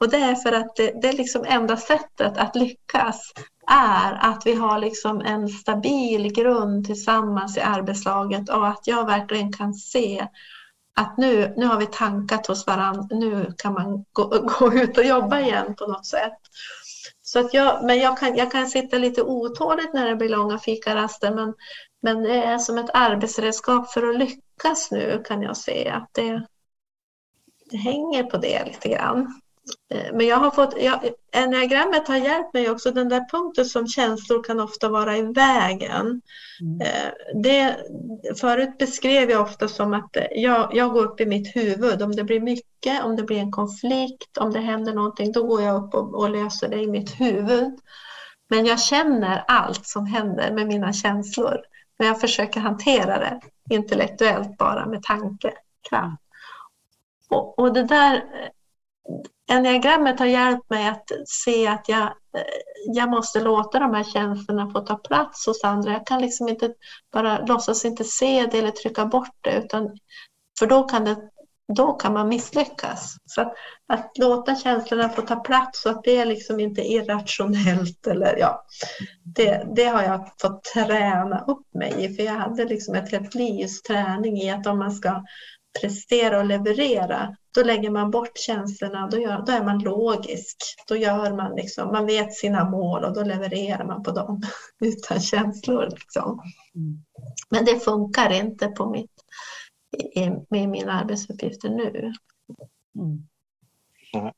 [0.00, 3.32] och det är för att det, det är liksom enda sättet att lyckas
[3.66, 9.52] är att vi har liksom en stabil grund tillsammans i arbetslaget och att jag verkligen
[9.52, 10.28] kan se
[10.94, 14.24] att nu, nu har vi tankat hos varandra, nu kan man gå,
[14.58, 16.38] gå ut och jobba igen på något sätt.
[17.22, 20.58] Så att jag, men jag kan, jag kan sitta lite otåligt när det blir långa
[20.58, 21.54] fikaraster men,
[22.00, 26.46] men det är som ett arbetsredskap för att lyckas nu kan jag se att det,
[27.70, 29.40] det hänger på det lite grann.
[29.94, 31.00] Eh, men jag har fått, jag,
[31.32, 36.22] enneagrammet har hjälpt mig också, den där punkten som känslor kan ofta vara i vägen.
[36.60, 36.80] Mm.
[36.80, 37.76] Eh, det,
[38.40, 42.24] förut beskrev jag ofta som att jag, jag går upp i mitt huvud, om det
[42.24, 45.94] blir mycket, om det blir en konflikt, om det händer någonting, då går jag upp
[45.94, 47.78] och, och löser det i mitt huvud.
[48.50, 51.60] Men jag känner allt som händer med mina känslor.
[51.98, 56.22] Men jag försöker hantera det intellektuellt bara med tankekraft.
[57.28, 58.24] Och, och det där
[59.50, 62.42] Enneagrammet har hjälpt mig att se att jag, eh,
[62.86, 65.92] jag måste låta de här känslorna få ta plats hos andra.
[65.92, 66.74] Jag kan liksom inte
[67.12, 69.98] bara låtsas inte se det eller trycka bort det, utan,
[70.58, 71.16] för då kan, det,
[71.76, 73.16] då kan man misslyckas.
[73.26, 73.54] Så att,
[73.88, 78.06] att låta känslorna få ta plats så att det är liksom inte irrationellt.
[78.06, 78.64] Eller, ja,
[79.24, 83.34] det, det har jag fått träna upp mig i, för jag hade liksom ett helt
[83.34, 85.24] livs träning i att om man ska
[85.80, 90.56] prestera och leverera, då lägger man bort känslorna, då, gör, då är man logisk.
[90.88, 94.42] Då gör man liksom, man vet sina mål och då levererar man på dem
[94.80, 95.88] utan känslor.
[95.90, 96.42] Liksom.
[97.50, 99.10] Men det funkar inte på mitt,
[100.48, 102.12] med mina arbetsuppgifter nu.
[102.98, 103.22] Mm.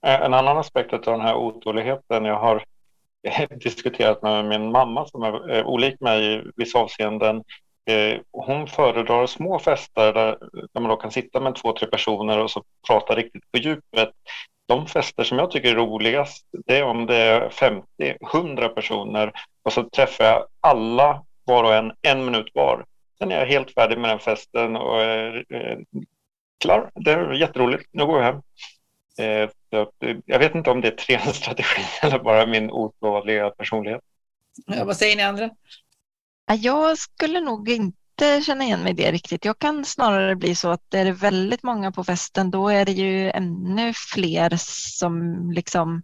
[0.00, 2.64] En annan aspekt av den här otåligheten, jag har
[3.61, 7.44] diskuterat med min mamma som är olik mig i vissa avseenden.
[7.90, 10.38] Eh, hon föredrar små fester där,
[10.72, 14.11] där man då kan sitta med två, tre personer och så prata riktigt på djupet.
[14.66, 17.87] De fester som jag tycker är roligast, det är om det är 50,
[18.35, 22.85] 100 personer och så träffar jag alla var och en, en minut var.
[23.18, 25.79] Sen är jag helt färdig med den festen och är eh,
[26.61, 26.90] klar.
[26.94, 27.88] Det är jätteroligt.
[27.92, 28.42] Nu går jag hem.
[29.18, 29.48] Eh,
[29.81, 34.00] eh jag vet inte om det är träningsstrategi eller bara min otåliga personlighet.
[34.66, 35.50] Ja, vad säger ni andra?
[36.54, 39.44] Jag skulle nog inte känna igen mig i det riktigt.
[39.44, 42.92] Jag kan snarare bli så att är det väldigt många på festen då är det
[42.92, 44.56] ju ännu fler
[44.98, 46.02] som liksom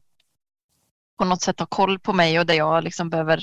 [1.18, 3.42] på något sätt har koll på mig och där jag liksom behöver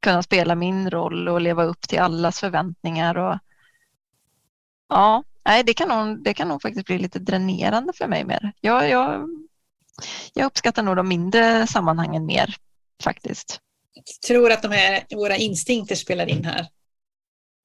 [0.00, 3.18] kunna spela min roll och leva upp till allas förväntningar.
[3.18, 3.38] Och,
[4.88, 8.52] ja, nej, det, kan nog, det kan nog faktiskt bli lite dränerande för mig mer.
[8.60, 9.28] Jag, jag,
[10.34, 12.56] jag uppskattar nog de mindre sammanhangen mer
[13.02, 13.60] faktiskt
[14.26, 16.66] tror att de här, våra instinkter spelar in här.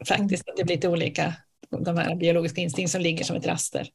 [0.08, 1.34] Faktiskt, att det blir lite olika,
[1.70, 3.88] de här biologiska instinkter som ligger som ett raster.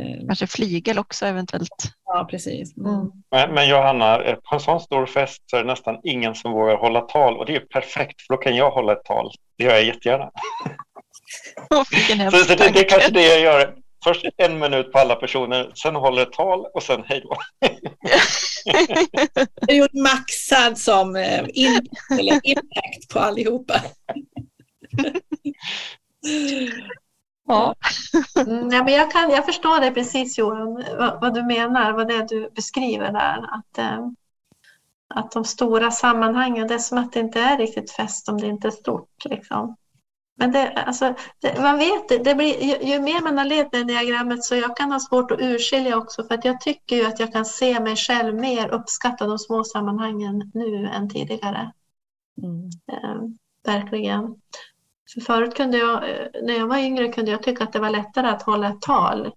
[0.00, 1.68] Eh, Kanske flygel också eventuellt.
[2.04, 2.76] Ja, precis.
[2.76, 3.10] Mm.
[3.30, 6.52] Men, men, Johanna, eh, på en sån stor fest så är det nästan ingen som
[6.52, 9.30] vågar hålla tal och det är perfekt för då kan jag hålla ett tal.
[9.58, 10.30] Det gör jag jättegärna.
[11.70, 11.82] Oh,
[12.30, 13.74] så, så det, det är kanske det jag gör.
[14.04, 17.36] Först en minut på alla personer, sen håller ett tal och sen hej då.
[19.60, 23.74] Du gjort maxad som eh, in, eller impact på allihopa.
[27.48, 27.74] Ja.
[28.70, 32.14] Ja, men jag, kan, jag förstår det precis Johan, vad, vad, du menar, vad det
[32.14, 33.54] är du beskriver där.
[33.54, 34.08] Att, eh,
[35.14, 38.46] att de stora sammanhangen, det är som att det inte är riktigt fest om det
[38.46, 39.24] inte är stort.
[39.24, 39.76] Liksom.
[40.38, 43.72] Men det, alltså, det, man vet det, det blir, ju, ju, mer man har levt
[43.72, 47.04] med diagrammet så jag kan ha svårt att urskilja också för att jag tycker ju
[47.04, 51.72] att jag kan se mig själv mer uppskatta de små sammanhangen nu än tidigare.
[52.42, 52.70] Mm.
[52.92, 53.20] Eh,
[53.64, 54.34] verkligen.
[55.14, 57.90] För förut kunde jag, eh, när jag var yngre kunde jag tycka att det var
[57.90, 59.32] lättare att hålla ett tal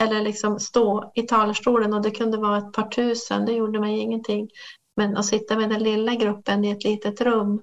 [0.00, 3.98] eller liksom stå i talarstolen och det kunde vara ett par tusen, det gjorde mig
[3.98, 4.48] ingenting.
[4.96, 7.62] Men att sitta med den lilla gruppen i ett litet rum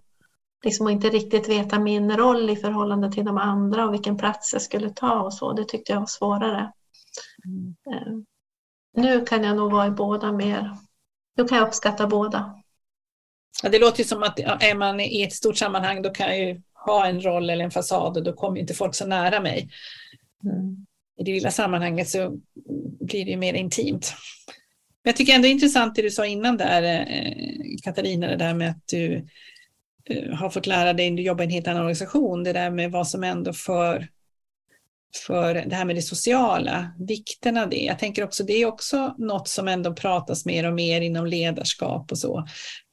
[0.64, 4.54] liksom att inte riktigt veta min roll i förhållande till de andra och vilken plats
[4.54, 5.54] jag skulle ta och så.
[5.54, 6.72] Det tyckte jag var svårare.
[7.46, 7.76] Mm.
[7.92, 8.14] Eh,
[8.98, 10.78] nu kan jag nog vara i båda mer.
[11.38, 12.62] Nu kan jag uppskatta båda.
[13.64, 16.40] Ja, det låter ju som att är man i ett stort sammanhang då kan jag
[16.40, 19.70] ju ha en roll eller en fasad och då kommer inte folk så nära mig.
[20.44, 20.86] Mm.
[21.20, 22.38] I det lilla sammanhanget så
[23.00, 24.14] blir det ju mer intimt.
[25.04, 27.34] Men jag tycker ändå det är intressant det du sa innan där, eh,
[27.84, 29.28] Katarina, det där med att du
[30.10, 32.72] Eh, har fått lära dig, när du jobbar i en helt annan organisation, det där
[32.72, 34.08] med vad som ändå för,
[35.26, 37.84] för det här med det sociala, vikten av det.
[37.84, 42.12] Jag tänker också, det är också något som ändå pratas mer och mer inom ledarskap
[42.12, 42.48] och så,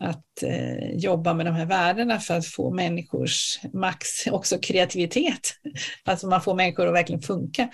[0.04, 5.40] att eh, jobba med de här värdena för att få människors max, också kreativitet,
[6.04, 7.68] alltså man får människor att verkligen funka.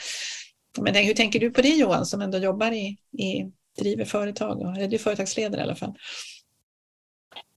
[0.80, 2.86] Men hur tänker du på det Johan, som ändå jobbar i,
[3.18, 5.94] i driver företag, eller du är företagsledare i alla fall?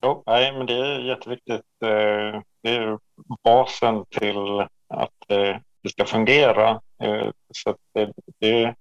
[0.02, 1.66] Jo, nej, men det är jätteviktigt.
[1.84, 3.00] Eh, det är
[3.44, 6.82] basen till att eh, det ska fungera.
[7.04, 8.76] Eh, så det, det,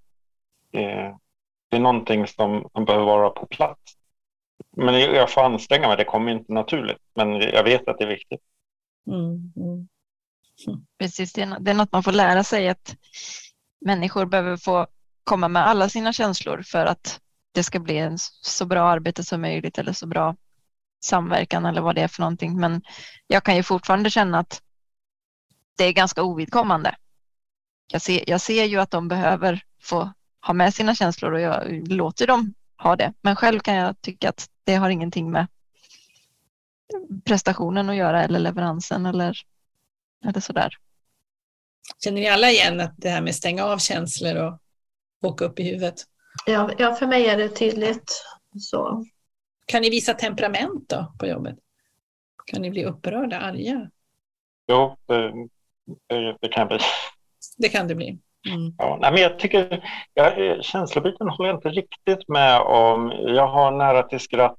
[1.69, 3.81] det är någonting som, som behöver vara på plats.
[4.71, 7.01] Men jag får anstränga mig, det kommer inte naturligt.
[7.15, 8.41] Men jag vet att det är viktigt.
[9.07, 9.87] Mm, mm.
[10.99, 12.95] Precis, det är, det är något man får lära sig att
[13.85, 14.87] människor behöver få
[15.23, 17.19] komma med alla sina känslor för att
[17.51, 20.35] det ska bli en så bra arbete som möjligt eller så bra
[21.07, 22.59] samverkan eller vad det är för någonting.
[22.59, 22.81] Men
[23.27, 24.61] jag kan ju fortfarande känna att
[25.77, 26.95] det är ganska ovidkommande.
[27.91, 30.13] Jag ser, jag ser ju att de behöver få
[30.47, 33.13] ha med sina känslor och jag låter dem ha det.
[33.21, 35.47] Men själv kan jag tycka att det har ingenting med
[37.25, 39.37] prestationen att göra eller leveransen eller,
[40.25, 40.73] eller sådär.
[42.03, 44.59] Känner ni alla igen att det här med stänga av känslor och
[45.23, 46.03] åka upp i huvudet?
[46.45, 48.23] Ja, ja, för mig är det tydligt
[48.59, 49.05] så.
[49.67, 51.55] Kan ni visa temperament då på jobbet?
[52.45, 53.89] Kan ni bli upprörda, arga?
[54.67, 55.33] Jo, det,
[56.09, 56.79] det, det kan bli.
[57.57, 58.19] Det kan det bli.
[58.49, 58.73] Mm.
[58.77, 63.11] Ja, nej, men jag tycker, jag, känslobiten håller jag inte riktigt med om.
[63.11, 64.57] Jag har nära till skratt.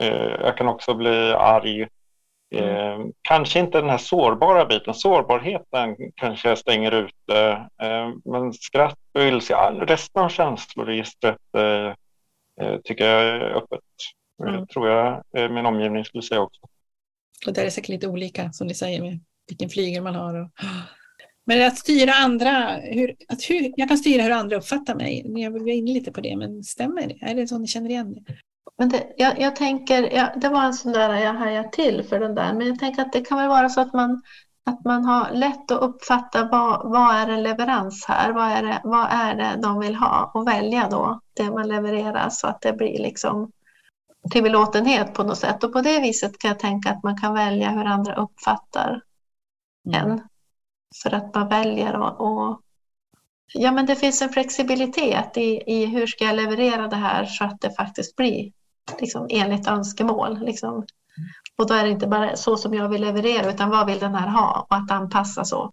[0.00, 1.88] Eh, jag kan också bli arg.
[2.54, 2.68] Mm.
[2.68, 4.94] Eh, kanske inte den här sårbara biten.
[4.94, 7.66] Sårbarheten kanske jag stänger ute.
[7.82, 11.36] Eh, men skratt och ilska, resten av känsloregistret
[12.84, 13.80] tycker jag är öppet.
[14.48, 14.66] Mm.
[14.66, 16.60] tror jag eh, min omgivning skulle säga också.
[17.46, 20.34] Och där är säkert lite olika som ni säger med vilken flygel man har.
[20.34, 20.50] Och...
[21.46, 25.40] Men att styra andra, hur, att hur, jag kan styra hur andra uppfattar mig.
[25.42, 27.18] Jag var inne lite på det, men stämmer det?
[27.20, 28.34] Är det så ni känner igen det?
[28.78, 32.20] Men det, jag, jag tänker, ja, det var en sån där jag hajade till för
[32.20, 34.22] den där, men jag tänker att det kan väl vara så att man,
[34.64, 38.80] att man har lätt att uppfatta vad, vad är en leverans här, vad är, det,
[38.84, 42.72] vad är det de vill ha och välja då det man levererar så att det
[42.72, 43.52] blir liksom
[44.30, 45.64] till belåtenhet på något sätt.
[45.64, 49.02] Och på det viset kan jag tänka att man kan välja hur andra uppfattar
[49.86, 50.10] mm.
[50.10, 50.20] en.
[51.02, 52.60] För att man väljer och, och,
[53.54, 57.44] ja men det finns en flexibilitet i, i hur ska jag leverera det här så
[57.44, 58.52] att det faktiskt blir
[59.00, 60.38] liksom, enligt önskemål.
[60.40, 60.86] Liksom.
[61.56, 64.14] Och då är det inte bara så som jag vill leverera utan vad vill den
[64.14, 65.72] här ha och att anpassa så.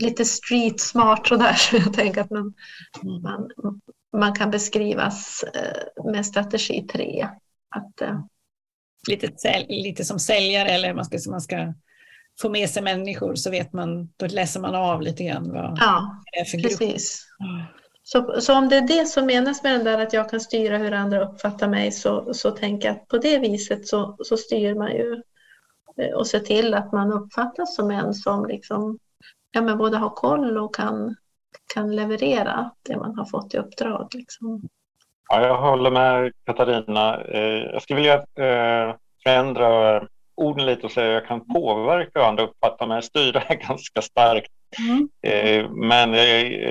[0.00, 2.54] Lite street smart sådär så jag tänker att man,
[3.22, 3.50] man,
[4.12, 7.28] man kan beskrivas eh, med strategi 3.
[7.76, 8.20] Att, eh,
[9.08, 9.28] lite,
[9.68, 11.74] lite som säljare eller man ska, man ska
[12.40, 16.22] få med sig människor så vet man, då läser man av lite grann vad ja,
[16.32, 16.78] det är för grupp.
[16.78, 17.26] Precis.
[18.02, 20.78] Så, så om det är det som menas med den där att jag kan styra
[20.78, 24.74] hur andra uppfattar mig så, så tänker jag att på det viset så, så styr
[24.74, 25.22] man ju
[25.96, 28.98] eh, och ser till att man uppfattas som en som liksom,
[29.52, 31.16] ja, men både har koll och kan,
[31.74, 34.08] kan leverera det man har fått i uppdrag.
[34.14, 34.68] Liksom.
[35.28, 37.20] Ja, jag håller med Katarina.
[37.20, 37.40] Eh,
[37.72, 40.02] jag skulle vilja eh, förändra
[40.34, 43.02] orden lite och säga att jag kan påverka andra uppfattar mig.
[43.02, 44.52] Styra är ganska starkt.
[44.78, 45.08] Mm.
[45.22, 46.26] Eh, men jag,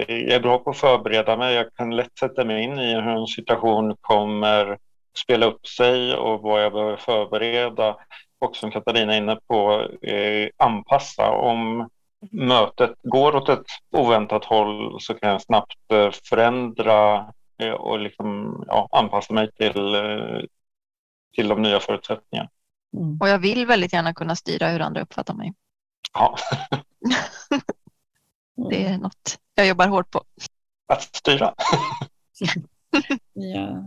[0.09, 1.55] är bra på att förbereda mig.
[1.55, 4.77] Jag kan lätt sätta mig in i hur en situation kommer
[5.23, 7.95] spela upp sig och vad jag behöver förbereda.
[8.39, 9.87] Och som Katarina är inne på,
[10.57, 11.31] anpassa.
[11.31, 11.89] Om
[12.31, 18.63] mötet går åt ett oväntat håll så kan jag snabbt eh, förändra eh, och liksom,
[18.67, 20.41] ja, anpassa mig till, eh,
[21.36, 22.49] till de nya förutsättningarna.
[22.97, 23.17] Mm.
[23.21, 25.53] Och jag vill väldigt gärna kunna styra hur andra uppfattar mig.
[26.13, 26.36] Ja.
[28.69, 30.23] det är något jag jobbar hårt på.
[30.88, 31.53] Att styra.
[33.34, 33.86] ja.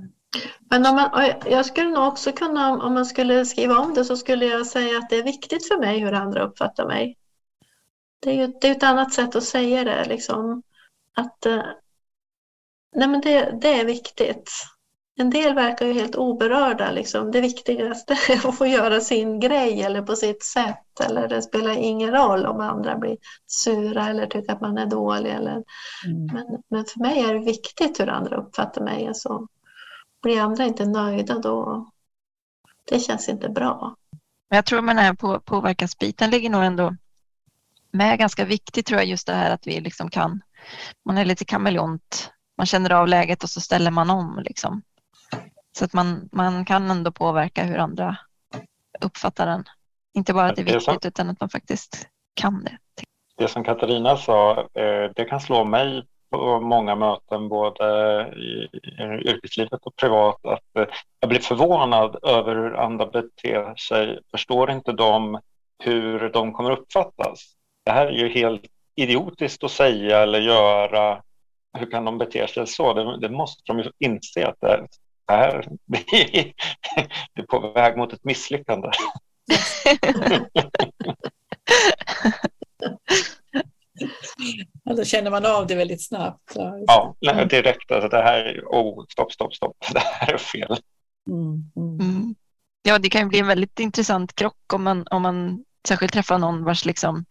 [0.70, 4.16] Men om man, jag skulle nog också kunna, om man skulle skriva om det så
[4.16, 7.16] skulle jag säga att det är viktigt för mig hur andra uppfattar mig.
[8.24, 10.04] Det är ju det är ett annat sätt att säga det.
[10.04, 10.62] Liksom.
[11.16, 11.62] Att, eh,
[12.96, 14.50] nej men det, det är viktigt.
[15.16, 16.90] En del verkar ju helt oberörda.
[16.90, 17.30] Liksom.
[17.30, 21.00] Det viktigaste är att få göra sin grej eller på sitt sätt.
[21.00, 25.30] Eller det spelar ingen roll om andra blir sura eller tycker att man är dålig.
[25.30, 25.52] Eller...
[25.52, 26.26] Mm.
[26.32, 29.08] Men, men, för mig är det viktigt hur andra uppfattar mig.
[29.08, 29.46] Alltså,
[30.22, 31.86] blir andra inte nöjda då
[32.88, 33.96] det känns inte bra.
[34.48, 36.96] Jag tror med den här på, påverkansbiten ligger nog ändå
[37.94, 40.40] med ganska viktigt tror jag just det här att vi liksom kan,
[41.04, 44.82] man är lite kameleont, man känner av läget och så ställer man om liksom.
[45.78, 48.16] Så att man, man kan ändå påverka hur andra
[49.00, 49.64] uppfattar den.
[50.14, 52.78] Inte bara att det är viktigt det utan att man faktiskt kan det.
[53.36, 57.84] Det som Katarina sa, eh, det kan slå mig på många möten både
[58.36, 58.68] i
[59.28, 60.86] yrkeslivet och privat att eh,
[61.20, 64.20] jag blir förvånad över hur andra beter sig.
[64.30, 65.40] Förstår inte de
[65.78, 67.54] hur de kommer uppfattas?
[67.84, 68.62] Det här är ju helt
[68.96, 71.22] idiotiskt att säga eller göra.
[71.78, 72.94] Hur kan de bete sig så?
[72.94, 74.86] Det, det måste de ju inse att det
[75.32, 75.68] är,
[77.34, 78.88] det är på väg mot ett misslyckande.
[84.84, 86.52] Då känner man av det väldigt snabbt.
[86.86, 87.90] Ja, nej, direkt.
[87.90, 89.76] Alltså det här, oh, stopp, stopp, stopp.
[89.92, 90.76] Det här är fel.
[91.30, 92.00] Mm, mm.
[92.00, 92.34] Mm.
[92.82, 96.38] Ja, det kan ju bli en väldigt intressant krock om man, om man särskilt träffar
[96.38, 97.24] någon vars liksom,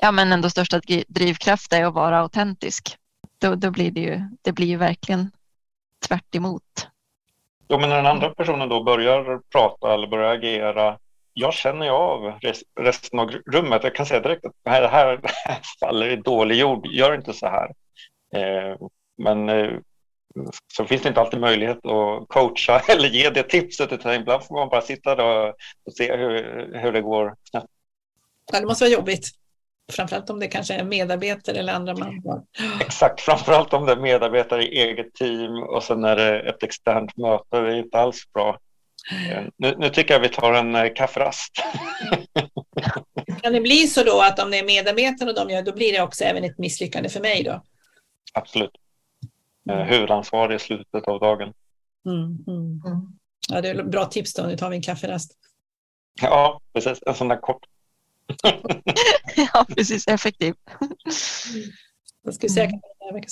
[0.00, 2.96] ja, men ändå största drivkraft är att vara autentisk.
[3.38, 5.30] Då, då blir det ju, det blir ju verkligen
[6.08, 6.88] tvärt emot.
[7.68, 10.98] Jo, men när den andra personen då börjar prata eller börjar agera,
[11.32, 12.38] jag känner ju av
[12.80, 13.84] resten av rummet.
[13.84, 17.32] Jag kan säga direkt att det här, det här faller i dålig jord, gör inte
[17.32, 17.72] så här.
[18.34, 18.76] Eh,
[19.18, 19.70] men eh,
[20.76, 24.54] så finns det inte alltid möjlighet att coacha eller ge det tipset utan ibland får
[24.54, 25.48] man bara sitta och,
[25.84, 27.34] och se hur, hur det går
[28.52, 29.28] Ja, det måste vara jobbigt.
[29.92, 32.42] Framförallt om det kanske är medarbetare eller andra man har.
[32.80, 37.16] Exakt, framförallt om det är medarbetare i eget team och sen är det ett externt
[37.16, 37.60] möte.
[37.60, 38.58] Det är inte alls bra.
[39.30, 41.52] Eh, nu, nu tycker jag vi tar en eh, kafferast.
[43.42, 45.92] Kan det bli så då att om det är medarbetare och de gör, då blir
[45.92, 47.62] det också även ett misslyckande för mig då?
[48.32, 48.70] Absolut.
[49.70, 49.88] Mm.
[49.88, 51.52] Huvudansvarig i slutet av dagen.
[52.06, 52.80] Mm, mm.
[53.48, 54.42] Ja, det är bra tips då.
[54.42, 55.32] Nu tar vi en kafferast.
[56.20, 56.98] Ja, precis.
[57.06, 57.66] En sån där kort.
[59.52, 60.08] ja, precis.
[60.08, 60.54] Effektiv.
[62.24, 62.80] Jag skulle säga mm.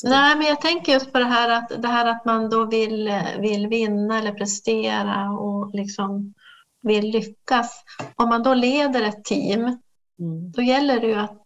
[0.05, 3.23] Nej, men jag tänker just på det här att, det här att man då vill,
[3.39, 6.35] vill vinna eller prestera och liksom
[6.83, 7.85] vill lyckas.
[8.17, 10.53] Om man då leder ett team, mm.
[10.53, 11.45] då gäller det ju att,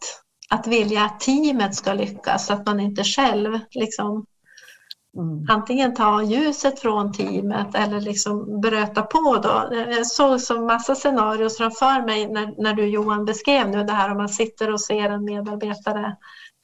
[0.51, 4.27] att vilja att teamet ska lyckas, så att man inte själv liksom
[5.17, 5.47] Mm.
[5.49, 9.41] Antingen ta ljuset från teamet eller liksom bröta på.
[9.43, 9.69] Då.
[9.73, 14.11] Jag såg så massa scenarier framför mig när, när du Johan beskrev nu det här
[14.11, 16.17] om man sitter och ser en medarbetare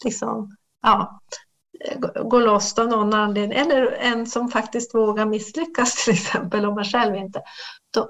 [0.04, 1.20] liksom, ja,
[2.24, 3.58] gå loss av någon anledning.
[3.58, 7.42] Eller en som faktiskt vågar misslyckas till exempel om man själv inte.
[7.94, 8.08] Då,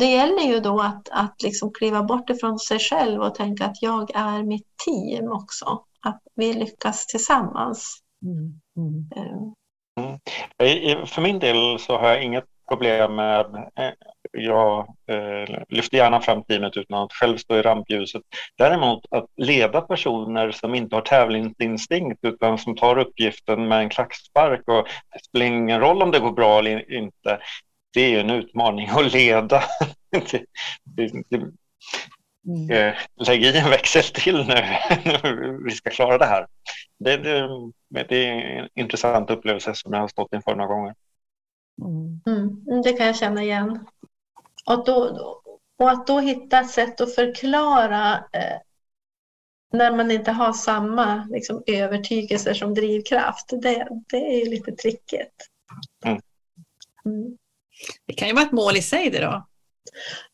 [0.00, 3.82] det gäller ju då att, att liksom kliva bort ifrån sig själv och tänka att
[3.82, 5.84] jag är mitt team också.
[6.00, 7.98] Att vi lyckas tillsammans.
[8.22, 8.60] Mm.
[8.78, 9.54] Mm.
[10.00, 11.06] Mm.
[11.06, 13.46] För min del så har jag inget problem med,
[13.80, 13.92] eh,
[14.32, 18.22] jag eh, lyfter gärna fram teamet utan att själv stå i rampljuset.
[18.58, 24.68] Däremot att leda personer som inte har tävlingsinstinkt utan som tar uppgiften med en klackspark
[24.68, 27.38] och det spelar ingen roll om det går bra eller inte.
[27.94, 29.62] Det är en utmaning att leda.
[30.10, 30.44] det,
[30.84, 31.50] det, det,
[32.48, 32.70] Mm.
[32.70, 32.94] Eh,
[33.26, 36.46] lägg i en växel till nu, vi ska klara det här.
[36.98, 37.48] Det, det,
[38.08, 40.94] det, är en intressant upplevelse som jag har stått inför några gånger.
[41.82, 42.20] Mm.
[42.26, 43.86] mm det kan jag känna igen.
[44.66, 44.94] Och, då,
[45.78, 48.58] och att då hitta ett sätt att förklara eh,
[49.72, 55.48] när man inte har samma liksom, övertygelser som drivkraft, det, det är ju lite trickigt.
[56.04, 56.20] Mm.
[57.04, 57.36] mm.
[58.06, 59.46] Det kan ju vara ett mål i sig det då.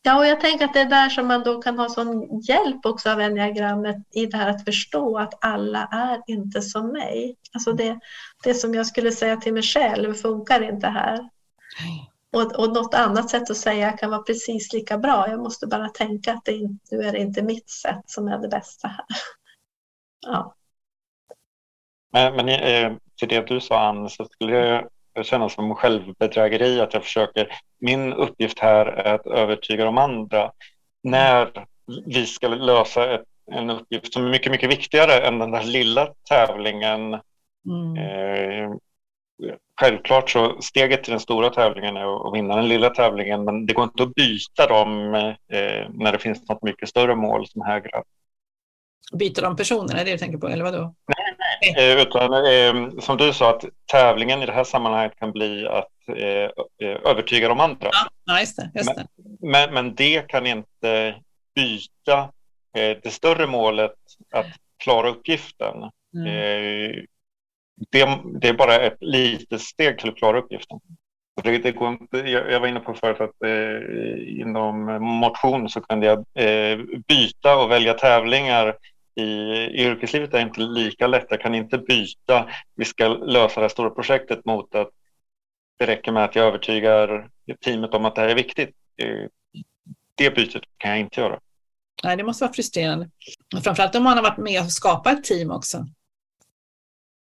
[0.03, 2.87] Ja, och jag tänker att det är där som man då kan ha sån hjälp
[2.87, 7.37] också av enneagrammet i det här att förstå att alla är inte som mig.
[7.53, 7.99] Alltså det,
[8.45, 11.29] det som jag skulle säga till mig själv funkar inte här.
[12.33, 15.29] Och, och något annat sätt att säga kan vara precis lika bra.
[15.29, 16.53] Jag måste bara tänka att det,
[16.91, 19.07] nu är det inte mitt sätt som är det bästa här.
[20.27, 20.55] Ja.
[22.13, 24.89] Men, men eh, till det du sa Ann så skulle jag
[25.23, 27.49] känna som självbedrägeri att jag försöker.
[27.81, 30.53] Min uppgift här är att övertyga de andra
[31.03, 31.67] när
[32.07, 36.09] vi ska lösa ett, en uppgift som är mycket, mycket viktigare än den där lilla
[36.29, 37.21] tävlingen.
[37.67, 37.97] Mm.
[37.97, 38.71] Eh,
[39.81, 43.75] självklart så steget till den stora tävlingen är att vinna den lilla tävlingen men det
[43.75, 48.05] går inte att byta dem eh, när det finns något mycket större mål som hägrar.
[49.19, 50.95] Byta de personerna, är det du tänker på eller vadå?
[51.07, 51.24] Nej.
[51.77, 56.09] Eh, utan eh, som du sa att tävlingen i det här sammanhanget kan bli att
[56.09, 56.51] eh,
[56.89, 57.91] eh övertyga de andra.
[58.25, 58.71] Ja, just det.
[58.75, 59.07] Just det.
[59.41, 61.15] Men, men, men, det kan inte
[61.55, 62.19] byta
[62.77, 63.95] eh, det större målet
[64.33, 64.47] att
[64.77, 65.77] klara uppgiften.
[66.15, 66.27] Mm.
[66.27, 67.03] Eh,
[67.91, 70.81] det, det, är bara ett litet steg till att klara uppgiften.
[71.43, 76.07] Det, det går inte, jag, var inne på förut att eh, inom motion så kunde
[76.07, 76.79] jag eh,
[77.09, 78.77] byta och välja tävlingar
[79.15, 79.25] i,
[79.83, 81.27] yrkeslivet är inte lika lätt.
[81.31, 84.91] Jag kan inte byta, vi ska lösa det stora projektet mot att
[85.79, 87.29] det räcker med att jag övertygar
[87.65, 88.71] teamet om att det här är viktigt.
[90.15, 91.41] Det bytet kan jag inte göra.
[92.05, 93.11] Nej, det måste vara frustrerande.
[93.65, 95.87] Framförallt om man har varit med och skapat ett team också.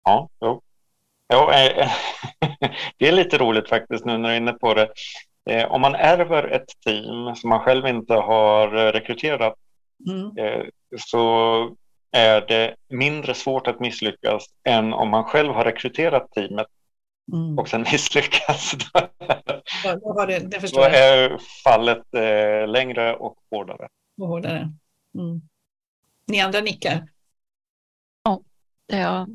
[0.05, 0.62] Ja, jo.
[1.26, 1.93] Ja, eh,
[2.97, 4.93] det är lite roligt faktiskt nu när du är inne på det.
[5.51, 9.55] Eh, om man ärver ett team som man själv inte har rekryterat
[10.09, 10.38] mm.
[10.38, 10.66] Eh,
[10.98, 11.76] så
[12.12, 16.66] är det mindre svårt att misslyckas än om man själv har rekryterat teamet
[17.32, 17.59] mm.
[17.59, 18.74] och sen misslyckas.
[18.92, 23.88] Då, det, det då är fallet eh, längre och hårdare.
[24.20, 24.72] Och hårdare.
[25.18, 25.42] Mm.
[26.26, 27.09] Ni andra nickar?
[28.24, 28.42] Ja,
[28.88, 29.26] det,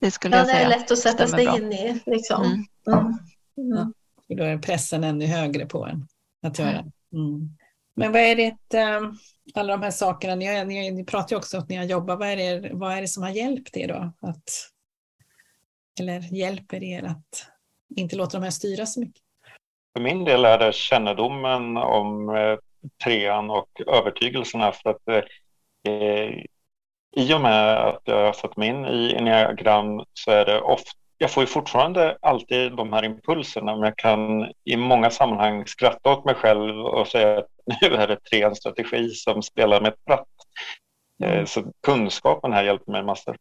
[0.00, 0.68] det skulle ja, jag säga.
[0.68, 2.02] Det är lätt att sätta sig in i.
[2.06, 2.44] Liksom.
[2.44, 2.64] Mm.
[2.96, 3.92] Mm.
[4.26, 4.36] Ja.
[4.36, 6.08] Då är pressen ännu högre på en
[6.42, 6.84] att göra.
[7.12, 7.56] Mm.
[7.96, 9.00] Men vad är det, eh,
[9.54, 12.18] alla de här sakerna, ni, ni, ni pratar ju också om att ni har jobbat,
[12.18, 14.12] vad är, det, vad är det som har hjälpt er då?
[14.28, 14.70] Att
[16.00, 17.46] eller hjälper er att
[17.96, 19.22] inte låta de här styra så mycket?
[19.92, 22.58] För min del är det kännedomen om eh,
[23.04, 25.24] trean och övertygelserna för att eh,
[27.16, 30.90] i och med att jag har fått mig in i enneagram så är det ofta
[31.18, 36.12] jag får ju fortfarande alltid de här impulserna men jag kan i många sammanhang skratta
[36.12, 40.04] åt mig själv och säga att nu är det treans strategi som spelar med ett
[40.04, 40.28] pratt.
[41.22, 41.46] Eh, mm.
[41.46, 43.36] Så kunskapen här hjälper mig massor.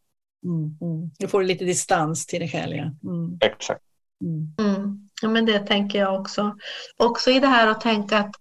[0.46, 1.12] Mm, mm.
[1.20, 2.76] Du får lite distans till dig själv.
[2.76, 2.84] Ja.
[2.84, 3.38] Mm.
[3.42, 3.82] Exakt.
[4.22, 4.76] Mm.
[4.76, 5.10] mm.
[5.22, 6.56] Ja, men det tänker jag också.
[6.98, 8.36] Också i det här att tänka att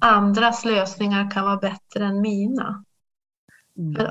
[0.00, 2.84] andras lösningar kan vara bättre än mina.
[3.78, 4.06] Mm.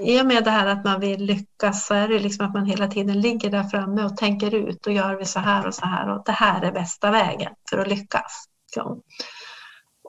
[0.00, 2.66] I och med det här att man vill lyckas så är det liksom att man
[2.66, 5.86] hela tiden ligger där framme och tänker ut och gör vi så här och så
[5.86, 8.44] här och det här är bästa vägen för att lyckas.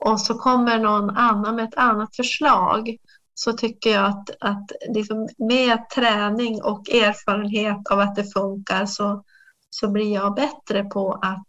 [0.04, 2.96] Och så kommer någon annan med ett annat förslag
[3.34, 9.24] så tycker jag att, att liksom med träning och erfarenhet av att det funkar så,
[9.70, 11.46] så blir jag bättre på att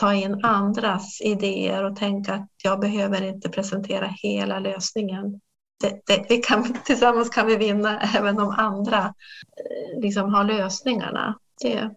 [0.00, 5.40] ta in andras idéer och tänka att jag behöver inte presentera hela lösningen.
[5.80, 11.38] Det, det, vi kan, tillsammans kan vi vinna även om andra eh, liksom har lösningarna.
[11.62, 11.90] Det.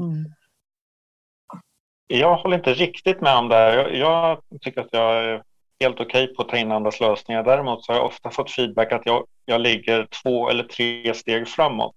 [0.00, 0.32] Mm.
[2.06, 3.76] Jag håller inte riktigt med om det här.
[3.76, 5.42] Jag, jag tycker att jag är
[5.80, 7.42] helt okej okay på att ta in andras lösningar.
[7.42, 11.48] Däremot så har jag ofta fått feedback att jag, jag ligger två eller tre steg
[11.48, 11.96] framåt.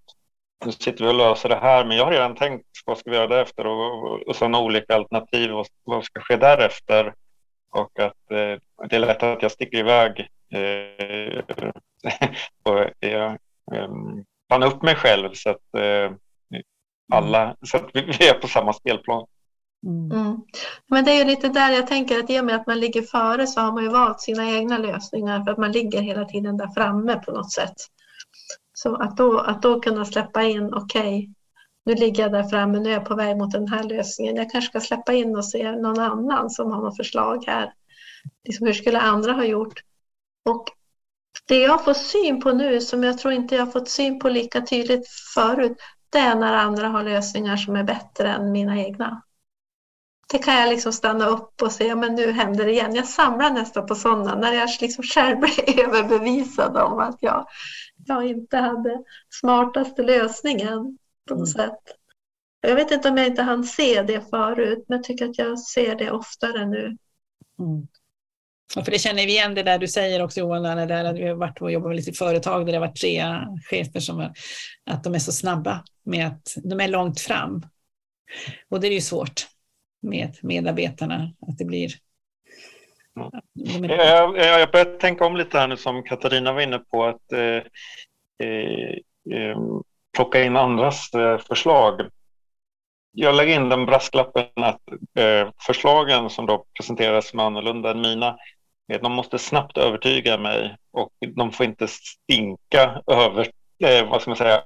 [0.66, 3.16] Nu sitter vi och löser det här, men jag har redan tänkt vad ska vi
[3.16, 7.14] göra därefter och, och, och sådana olika alternativ och vad ska ske därefter.
[7.72, 11.43] Och att eh, det är lätt att jag sticker iväg eh,
[12.64, 13.38] och jag
[14.53, 16.12] eh, upp mig själv så att eh,
[17.12, 19.26] alla, så att vi, vi är på samma spelplan.
[19.86, 20.12] Mm.
[20.12, 20.38] mm.
[20.88, 23.02] Men det är ju lite där jag tänker att i och med att man ligger
[23.02, 26.58] före så har man ju valt sina egna lösningar för att man ligger hela tiden
[26.58, 27.76] där framme på något sätt.
[28.74, 31.30] Så att då, att då kunna släppa in, okej, okay,
[31.86, 34.36] nu ligger jag där framme, nu är jag på väg mot den här lösningen.
[34.36, 37.74] Jag kanske ska släppa in och se någon annan som har något förslag här.
[38.48, 39.80] Liksom, hur skulle andra ha gjort?
[40.50, 40.70] Och
[41.48, 44.62] det jag får syn på nu, som jag tror inte jag fått syn på lika
[44.62, 45.78] tydligt förut,
[46.10, 49.22] det är när andra har lösningar som är bättre än mina egna
[50.32, 52.96] det kan jag liksom stanna upp och säga, men nu händer det igen.
[52.96, 57.48] Jag samlar nästan på sådana när jag liksom själv blir överbevisad om att jag,
[58.06, 61.70] jag inte hade smartaste lösningen på något mm.
[61.70, 61.80] sätt.
[62.62, 65.60] Jag vet inte om jag inte hann se det förut, men jag tycker att jag
[65.60, 66.98] ser det oftare nu.
[67.60, 67.88] Mm.
[68.76, 71.28] Ja, för det känner vi igen det där du säger också Johan, när där vi
[71.28, 73.24] har varit och jobbat med lite företag där det har varit tre
[73.70, 74.32] chefer som är,
[74.86, 77.66] att de är så snabba med att de är långt fram.
[78.70, 79.48] Och det är ju svårt
[80.02, 81.34] med medarbetarna.
[81.47, 81.89] Att det blir...
[83.14, 83.32] Ja.
[83.82, 87.62] Jag, jag börjar tänka om lite här nu som Katarina var inne på att eh,
[88.47, 88.93] eh,
[89.38, 89.58] eh,
[90.16, 92.02] plocka in andras eh, förslag.
[93.12, 94.82] Jag lägger in den brasklappen att
[95.18, 98.38] eh, förslagen som då presenteras som annorlunda än mina,
[98.91, 103.47] eh, de måste snabbt övertyga mig och de får inte stinka över,
[104.10, 104.64] vad ska man säga,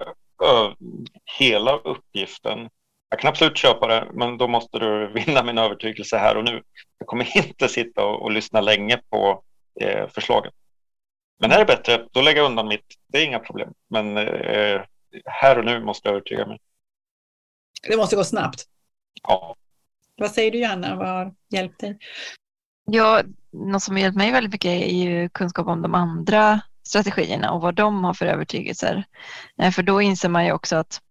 [1.40, 2.70] hela uppgiften
[3.14, 6.64] jag kan absolut köpa det, men då måste du vinna min övertygelse här och nu.
[6.98, 9.44] Jag kommer inte sitta och, och lyssna länge på
[9.82, 10.52] eh, förslagen.
[11.40, 12.86] Men är det bättre, då lägger jag undan mitt.
[13.08, 13.74] Det är inga problem.
[13.90, 14.82] Men eh,
[15.26, 16.60] här och nu måste jag övertyga mig.
[17.88, 18.64] Det måste gå snabbt.
[19.24, 19.56] Ja.
[20.18, 20.96] Vad säger du Johanna?
[20.96, 21.98] Vad har hjälpt dig?
[22.86, 27.52] Ja, något som har hjälpt mig väldigt mycket är ju kunskap om de andra strategierna
[27.52, 29.04] och vad de har för övertygelser.
[29.62, 31.02] Eh, för då inser man ju också att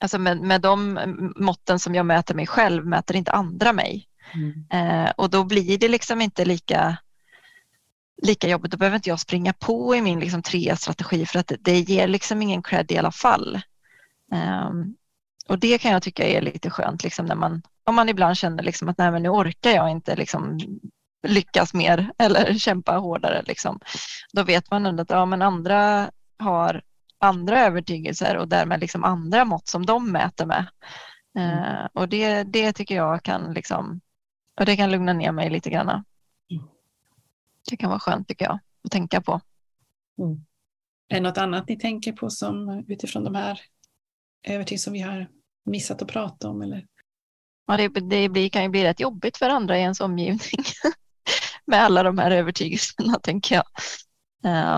[0.00, 0.98] Alltså med, med de
[1.36, 4.08] måtten som jag mäter mig själv mäter inte andra mig.
[4.34, 4.66] Mm.
[4.70, 6.96] Eh, och då blir det liksom inte lika,
[8.22, 8.70] lika jobbigt.
[8.70, 10.42] Då behöver inte jag springa på i min liksom
[10.76, 13.60] strategi för att det, det ger liksom ingen cred i alla fall.
[14.32, 14.70] Eh,
[15.48, 18.62] och det kan jag tycka är lite skönt liksom när man, om man ibland känner
[18.62, 20.58] liksom att nej, men nu orkar jag inte liksom
[21.26, 23.42] lyckas mer eller kämpa hårdare.
[23.46, 23.80] Liksom.
[24.32, 26.82] Då vet man ändå att ja, men andra har
[27.18, 30.66] andra övertygelser och därmed liksom andra mått som de mäter med.
[31.38, 31.58] Mm.
[31.58, 34.00] Uh, och det, det tycker jag kan liksom,
[34.60, 35.88] och det kan lugna ner mig lite grann.
[35.88, 36.66] Mm.
[37.70, 39.40] Det kan vara skönt tycker jag att tänka på.
[40.18, 40.44] Mm.
[41.08, 43.60] Är det något annat ni tänker på som utifrån de här
[44.42, 45.28] övertygelser som vi har
[45.64, 46.62] missat att prata om?
[46.62, 46.86] Eller?
[47.66, 50.64] Ja, det, det blir, kan ju bli rätt jobbigt för andra i ens omgivning
[51.64, 53.64] med alla de här övertygelserna tänker jag.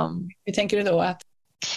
[0.05, 1.01] Um, Hur tänker du då?
[1.01, 1.23] Att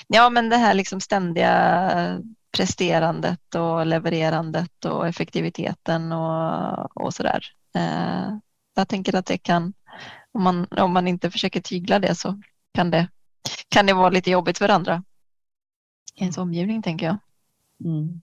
[0.08, 2.22] Ja, men det här liksom ständiga
[2.52, 7.46] presterandet och levererandet och effektiviteten och, och så där.
[7.76, 8.38] Eh,
[8.76, 9.74] jag tänker att det kan,
[10.32, 12.42] om man, om man inte försöker tygla det så
[12.74, 13.08] kan det,
[13.70, 15.04] kan det vara lite jobbigt för andra
[16.16, 17.18] i ens omgivning tänker jag.
[17.86, 18.22] Mm.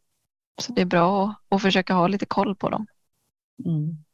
[0.61, 2.87] Så det är bra att, att, försöka ha lite koll på dem.
[3.65, 4.05] Mm.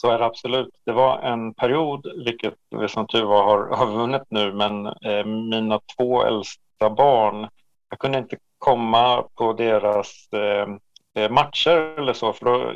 [0.00, 0.70] Så är det absolut.
[0.86, 5.24] Det var en period, vilket vi som tur var har, har vunnit nu, men eh,
[5.24, 7.48] mina två äldsta barn,
[7.90, 10.68] jag kunde inte komma på deras eh,
[11.18, 12.72] eh matcher eller så, för då,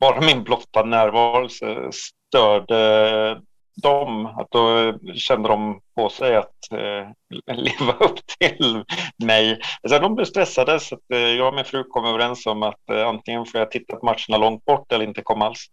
[0.00, 1.48] bara min blotta närvaro
[1.92, 3.40] störde
[3.82, 4.26] dem.
[4.26, 8.84] Att då kände de på sig att eh, leva upp till
[9.24, 9.60] mig.
[9.82, 12.90] Alltså, de blev stressade så att, eh, jag och min fru kom överens om att
[12.90, 15.66] eh, antingen får jag titta på matcherna långt bort eller inte komma alls.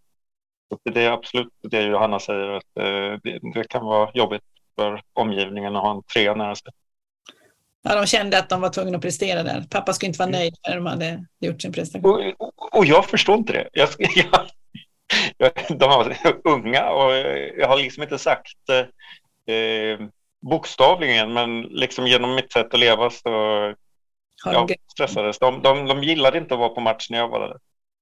[0.70, 4.42] Så det är absolut det Johanna säger, att eh, det, det, kan vara jobbigt
[4.76, 6.72] för omgivningen att ha en trea nära sig.
[7.84, 9.66] Ja, de kände att de var tvungna att prestera där.
[9.70, 10.40] Pappa skulle inte vara mm.
[10.40, 12.34] nöjd när de hade gjort sin prestation.
[12.38, 13.70] Och, och, och jag förstår inte det.
[13.72, 13.90] Jag,
[15.38, 17.14] jag, de var unga och
[17.58, 18.70] jag har liksom inte sagt
[19.50, 20.08] eh,
[20.50, 23.30] bokstavligen men liksom genom mitt sätt att leva så
[24.46, 25.40] jag stressades.
[25.40, 27.58] De, de, de gillade inte att vara på match när jag var där.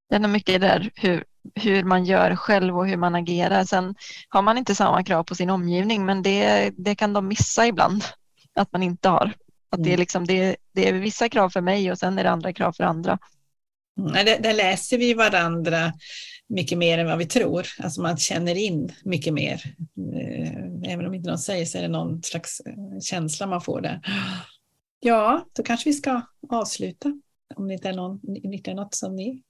[0.09, 1.23] Det är nog mycket där hur,
[1.55, 3.63] hur man gör själv och hur man agerar.
[3.63, 3.95] Sen
[4.29, 8.03] har man inte samma krav på sin omgivning men det, det kan de missa ibland
[8.55, 9.33] att man inte har.
[9.69, 9.99] Att det, är mm.
[9.99, 12.83] liksom, det, det är vissa krav för mig och sen är det andra krav för
[12.83, 13.19] andra.
[13.99, 15.93] Mm, där, där läser vi varandra
[16.49, 17.67] mycket mer än vad vi tror.
[17.79, 19.75] Alltså man känner in mycket mer.
[20.13, 23.81] Eh, även om inte någon säger så är det någon slags eh, känsla man får
[23.81, 24.01] där.
[25.05, 27.19] Ja, då kanske vi ska avsluta.
[27.55, 29.41] Om det inte är, någon, inte är något som ni...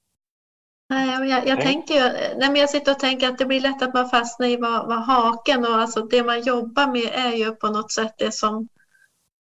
[0.93, 2.01] Nej, jag, jag, tänker,
[2.37, 4.87] nej, men jag sitter och tänker att det blir lätt att man fastnar i vad,
[4.87, 8.67] vad haken och alltså det man jobbar med är ju på något sätt det som,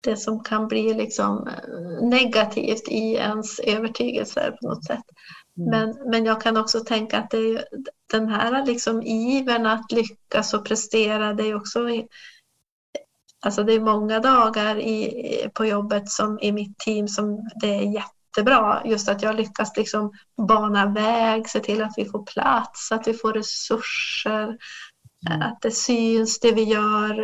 [0.03, 5.03] det som kan bli liksom eh, negativt i ens övertygelser på något sätt.
[5.57, 5.69] Mm.
[5.69, 7.65] Men, men jag kan också tänka att det är
[8.11, 11.79] den här liksom ivern att lyckas och prestera, det är också
[13.45, 17.81] Alltså det är många dagar i, på jobbet som i mitt team som det är
[18.37, 18.81] jättebra.
[18.85, 20.11] Just att jag lyckas liksom
[20.47, 24.57] bana väg, se till att vi får plats, att vi får resurser,
[25.29, 25.41] mm.
[25.41, 27.15] att det syns det vi gör.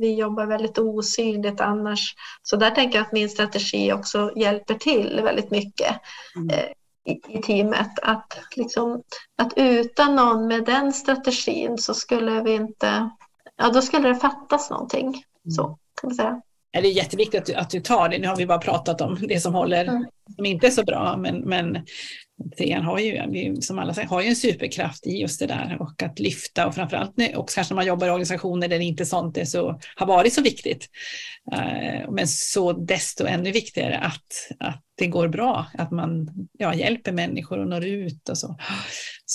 [0.00, 2.14] Vi jobbar väldigt osynligt annars.
[2.42, 6.00] Så där tänker jag att min strategi också hjälper till väldigt mycket.
[6.36, 6.50] Mm.
[6.50, 6.72] Eh,
[7.28, 7.98] i, teamet.
[8.02, 9.02] Att, liksom,
[9.36, 13.10] att utan någon med den strategin så skulle vi inte,
[13.56, 15.06] ja då skulle det fattas någonting.
[15.06, 15.50] Mm.
[15.50, 16.40] Så kan man säga.
[16.72, 18.18] Det är jätteviktigt att du, att du tar det.
[18.18, 20.06] Nu har vi bara pratat om det som håller, mm.
[20.36, 21.78] som inte är så bra, men, men
[22.58, 26.02] trean har ju, som alla säger, har ju en superkraft i just det där och
[26.02, 29.36] att lyfta och framförallt och kanske när man jobbar i organisationer där det inte sånt
[29.36, 30.88] är så, har varit så viktigt.
[31.52, 37.12] Uh, men så desto ännu viktigare att, att det går bra, att man ja, hjälper
[37.12, 38.56] människor och når ut och så.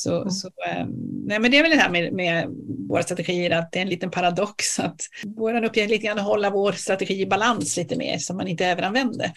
[0.02, 0.30] Så, mm.
[0.30, 2.48] så um, nej, men det är väl det här med, med
[2.88, 6.26] våra strategier, att det är en liten paradox att vår uppgift är lite grann att
[6.26, 9.32] hålla vår strategi i balans lite mer så man inte överanvänder.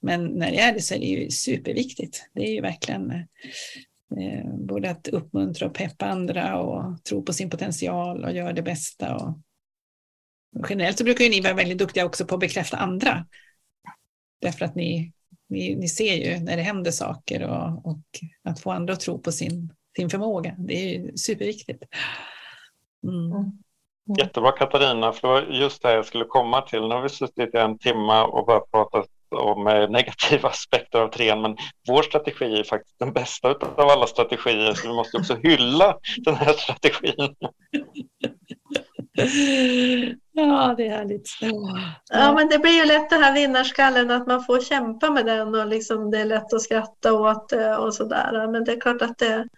[0.00, 2.30] Men när det är det så är det ju superviktigt.
[2.34, 7.50] Det är ju verkligen eh, både att uppmuntra och peppa andra och tro på sin
[7.50, 9.16] potential och göra det bästa.
[9.16, 9.38] Och,
[10.68, 13.26] generellt så brukar ju ni vara väldigt duktiga också på att bekräfta andra.
[14.40, 15.12] Därför att ni,
[15.48, 18.02] ni, ni ser ju när det händer saker och, och,
[18.44, 20.54] att få andra att tro på sin, sin förmåga.
[20.58, 21.84] Det är ju superviktigt.
[23.02, 23.54] Mm.
[24.08, 24.18] Mm.
[24.18, 26.80] Jättebra Katarina, för det var just det jag skulle komma till.
[26.80, 31.42] Nu har vi suttit i en timme och bara pratat om negativa aspekter av trean,
[31.42, 31.56] men
[31.88, 36.34] vår strategi är faktiskt den bästa av alla strategier, så vi måste också hylla den
[36.34, 37.34] här strategin.
[40.32, 41.28] Ja, det är härligt.
[42.12, 45.54] Ja, men det blir ju lätt den här vinnarskallen att man får kämpa med den
[45.54, 48.48] och liksom det är lätt att skratta åt och sådär.
[48.52, 49.48] Men det är klart att det,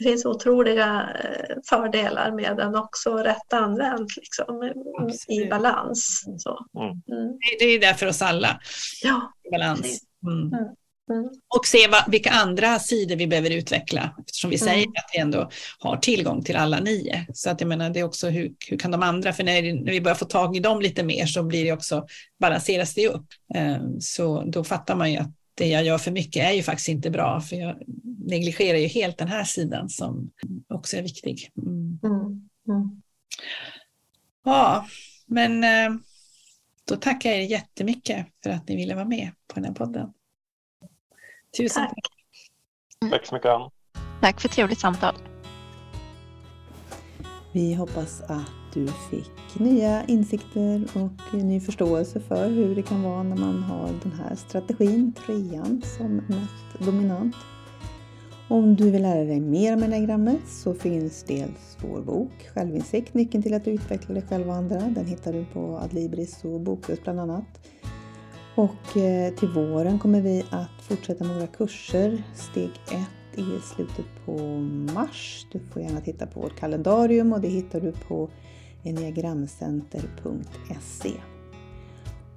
[0.00, 4.72] det finns otroliga eh, fördelar med den också, rätt använd liksom,
[5.28, 6.24] i balans.
[6.38, 6.66] Så.
[6.78, 6.88] Mm.
[6.90, 7.38] mm.
[7.58, 8.60] Det är där för oss alla.
[9.02, 10.00] Ja, balans.
[10.26, 10.52] Mm.
[10.52, 10.74] mm.
[11.10, 11.24] Mm.
[11.56, 14.68] Och se vad, vilka andra sidor vi behöver utveckla eftersom vi mm.
[14.68, 17.26] säger att vi ändå har tillgång till alla nio.
[17.34, 19.92] Så att jag menar, det är också hur, hur kan de andra, för när, när
[19.92, 22.06] vi börjar få tag i dem lite mer så blir det också,
[22.40, 23.26] balanseras det upp.
[23.54, 26.88] Um, så då fattar man ju att det jag gör för mycket är ju faktiskt
[26.88, 27.76] inte bra, för jag
[28.18, 30.30] negligerar ju helt den här sidan som
[30.68, 31.50] också är viktig.
[31.56, 31.98] Mm.
[32.04, 32.48] Mm.
[32.68, 33.02] Mm.
[34.44, 34.86] Ja,
[35.26, 35.98] men eh,
[36.84, 40.12] då tackar jag er jättemycket för att ni ville vara med på den här podden.
[41.56, 41.94] Tusen tack.
[43.00, 43.70] Tack, tack så mycket Ann.
[44.20, 45.14] Tack för trevligt samtal.
[47.52, 53.22] Vi hoppas att du fick nya insikter och ny förståelse för hur det kan vara
[53.22, 57.36] när man har den här strategin, trean, som mest dominant.
[58.48, 63.42] Om du vill lära dig mer om enagrammet så finns dels vår bok Självinsikt, nyckeln
[63.42, 64.80] till att utveckla dig själv och andra.
[64.80, 67.68] Den hittar du på Adlibris och Bokus bland annat.
[68.54, 72.22] Och eh, till våren kommer vi att fortsätta med våra kurser.
[72.34, 74.32] Steg 1 i slutet på
[74.94, 75.46] mars.
[75.52, 78.30] Du får gärna titta på vårt kalendarium och det hittar du på
[78.84, 81.12] enneagramcenter.se.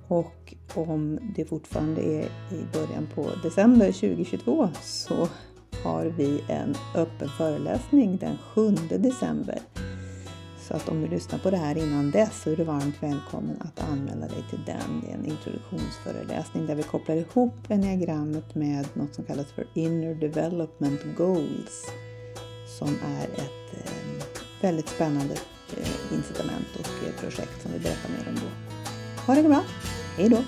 [0.07, 5.27] Och om det fortfarande är i början på december 2022 så
[5.83, 9.59] har vi en öppen föreläsning den 7 december.
[10.67, 13.61] Så att om du lyssnar på det här innan dess så är du varmt välkommen
[13.61, 15.01] att anmäla dig till den.
[15.01, 20.15] Det är en introduktionsföreläsning där vi kopplar ihop enneagrammet med något som kallas för Inner
[20.15, 21.85] Development Goals
[22.79, 24.23] som är ett eh,
[24.61, 25.35] väldigt spännande
[25.78, 28.49] Eh, incitament och eh, projekt som vi berättar mer om då.
[29.26, 29.63] Ha det bra!
[30.17, 30.43] Hej då!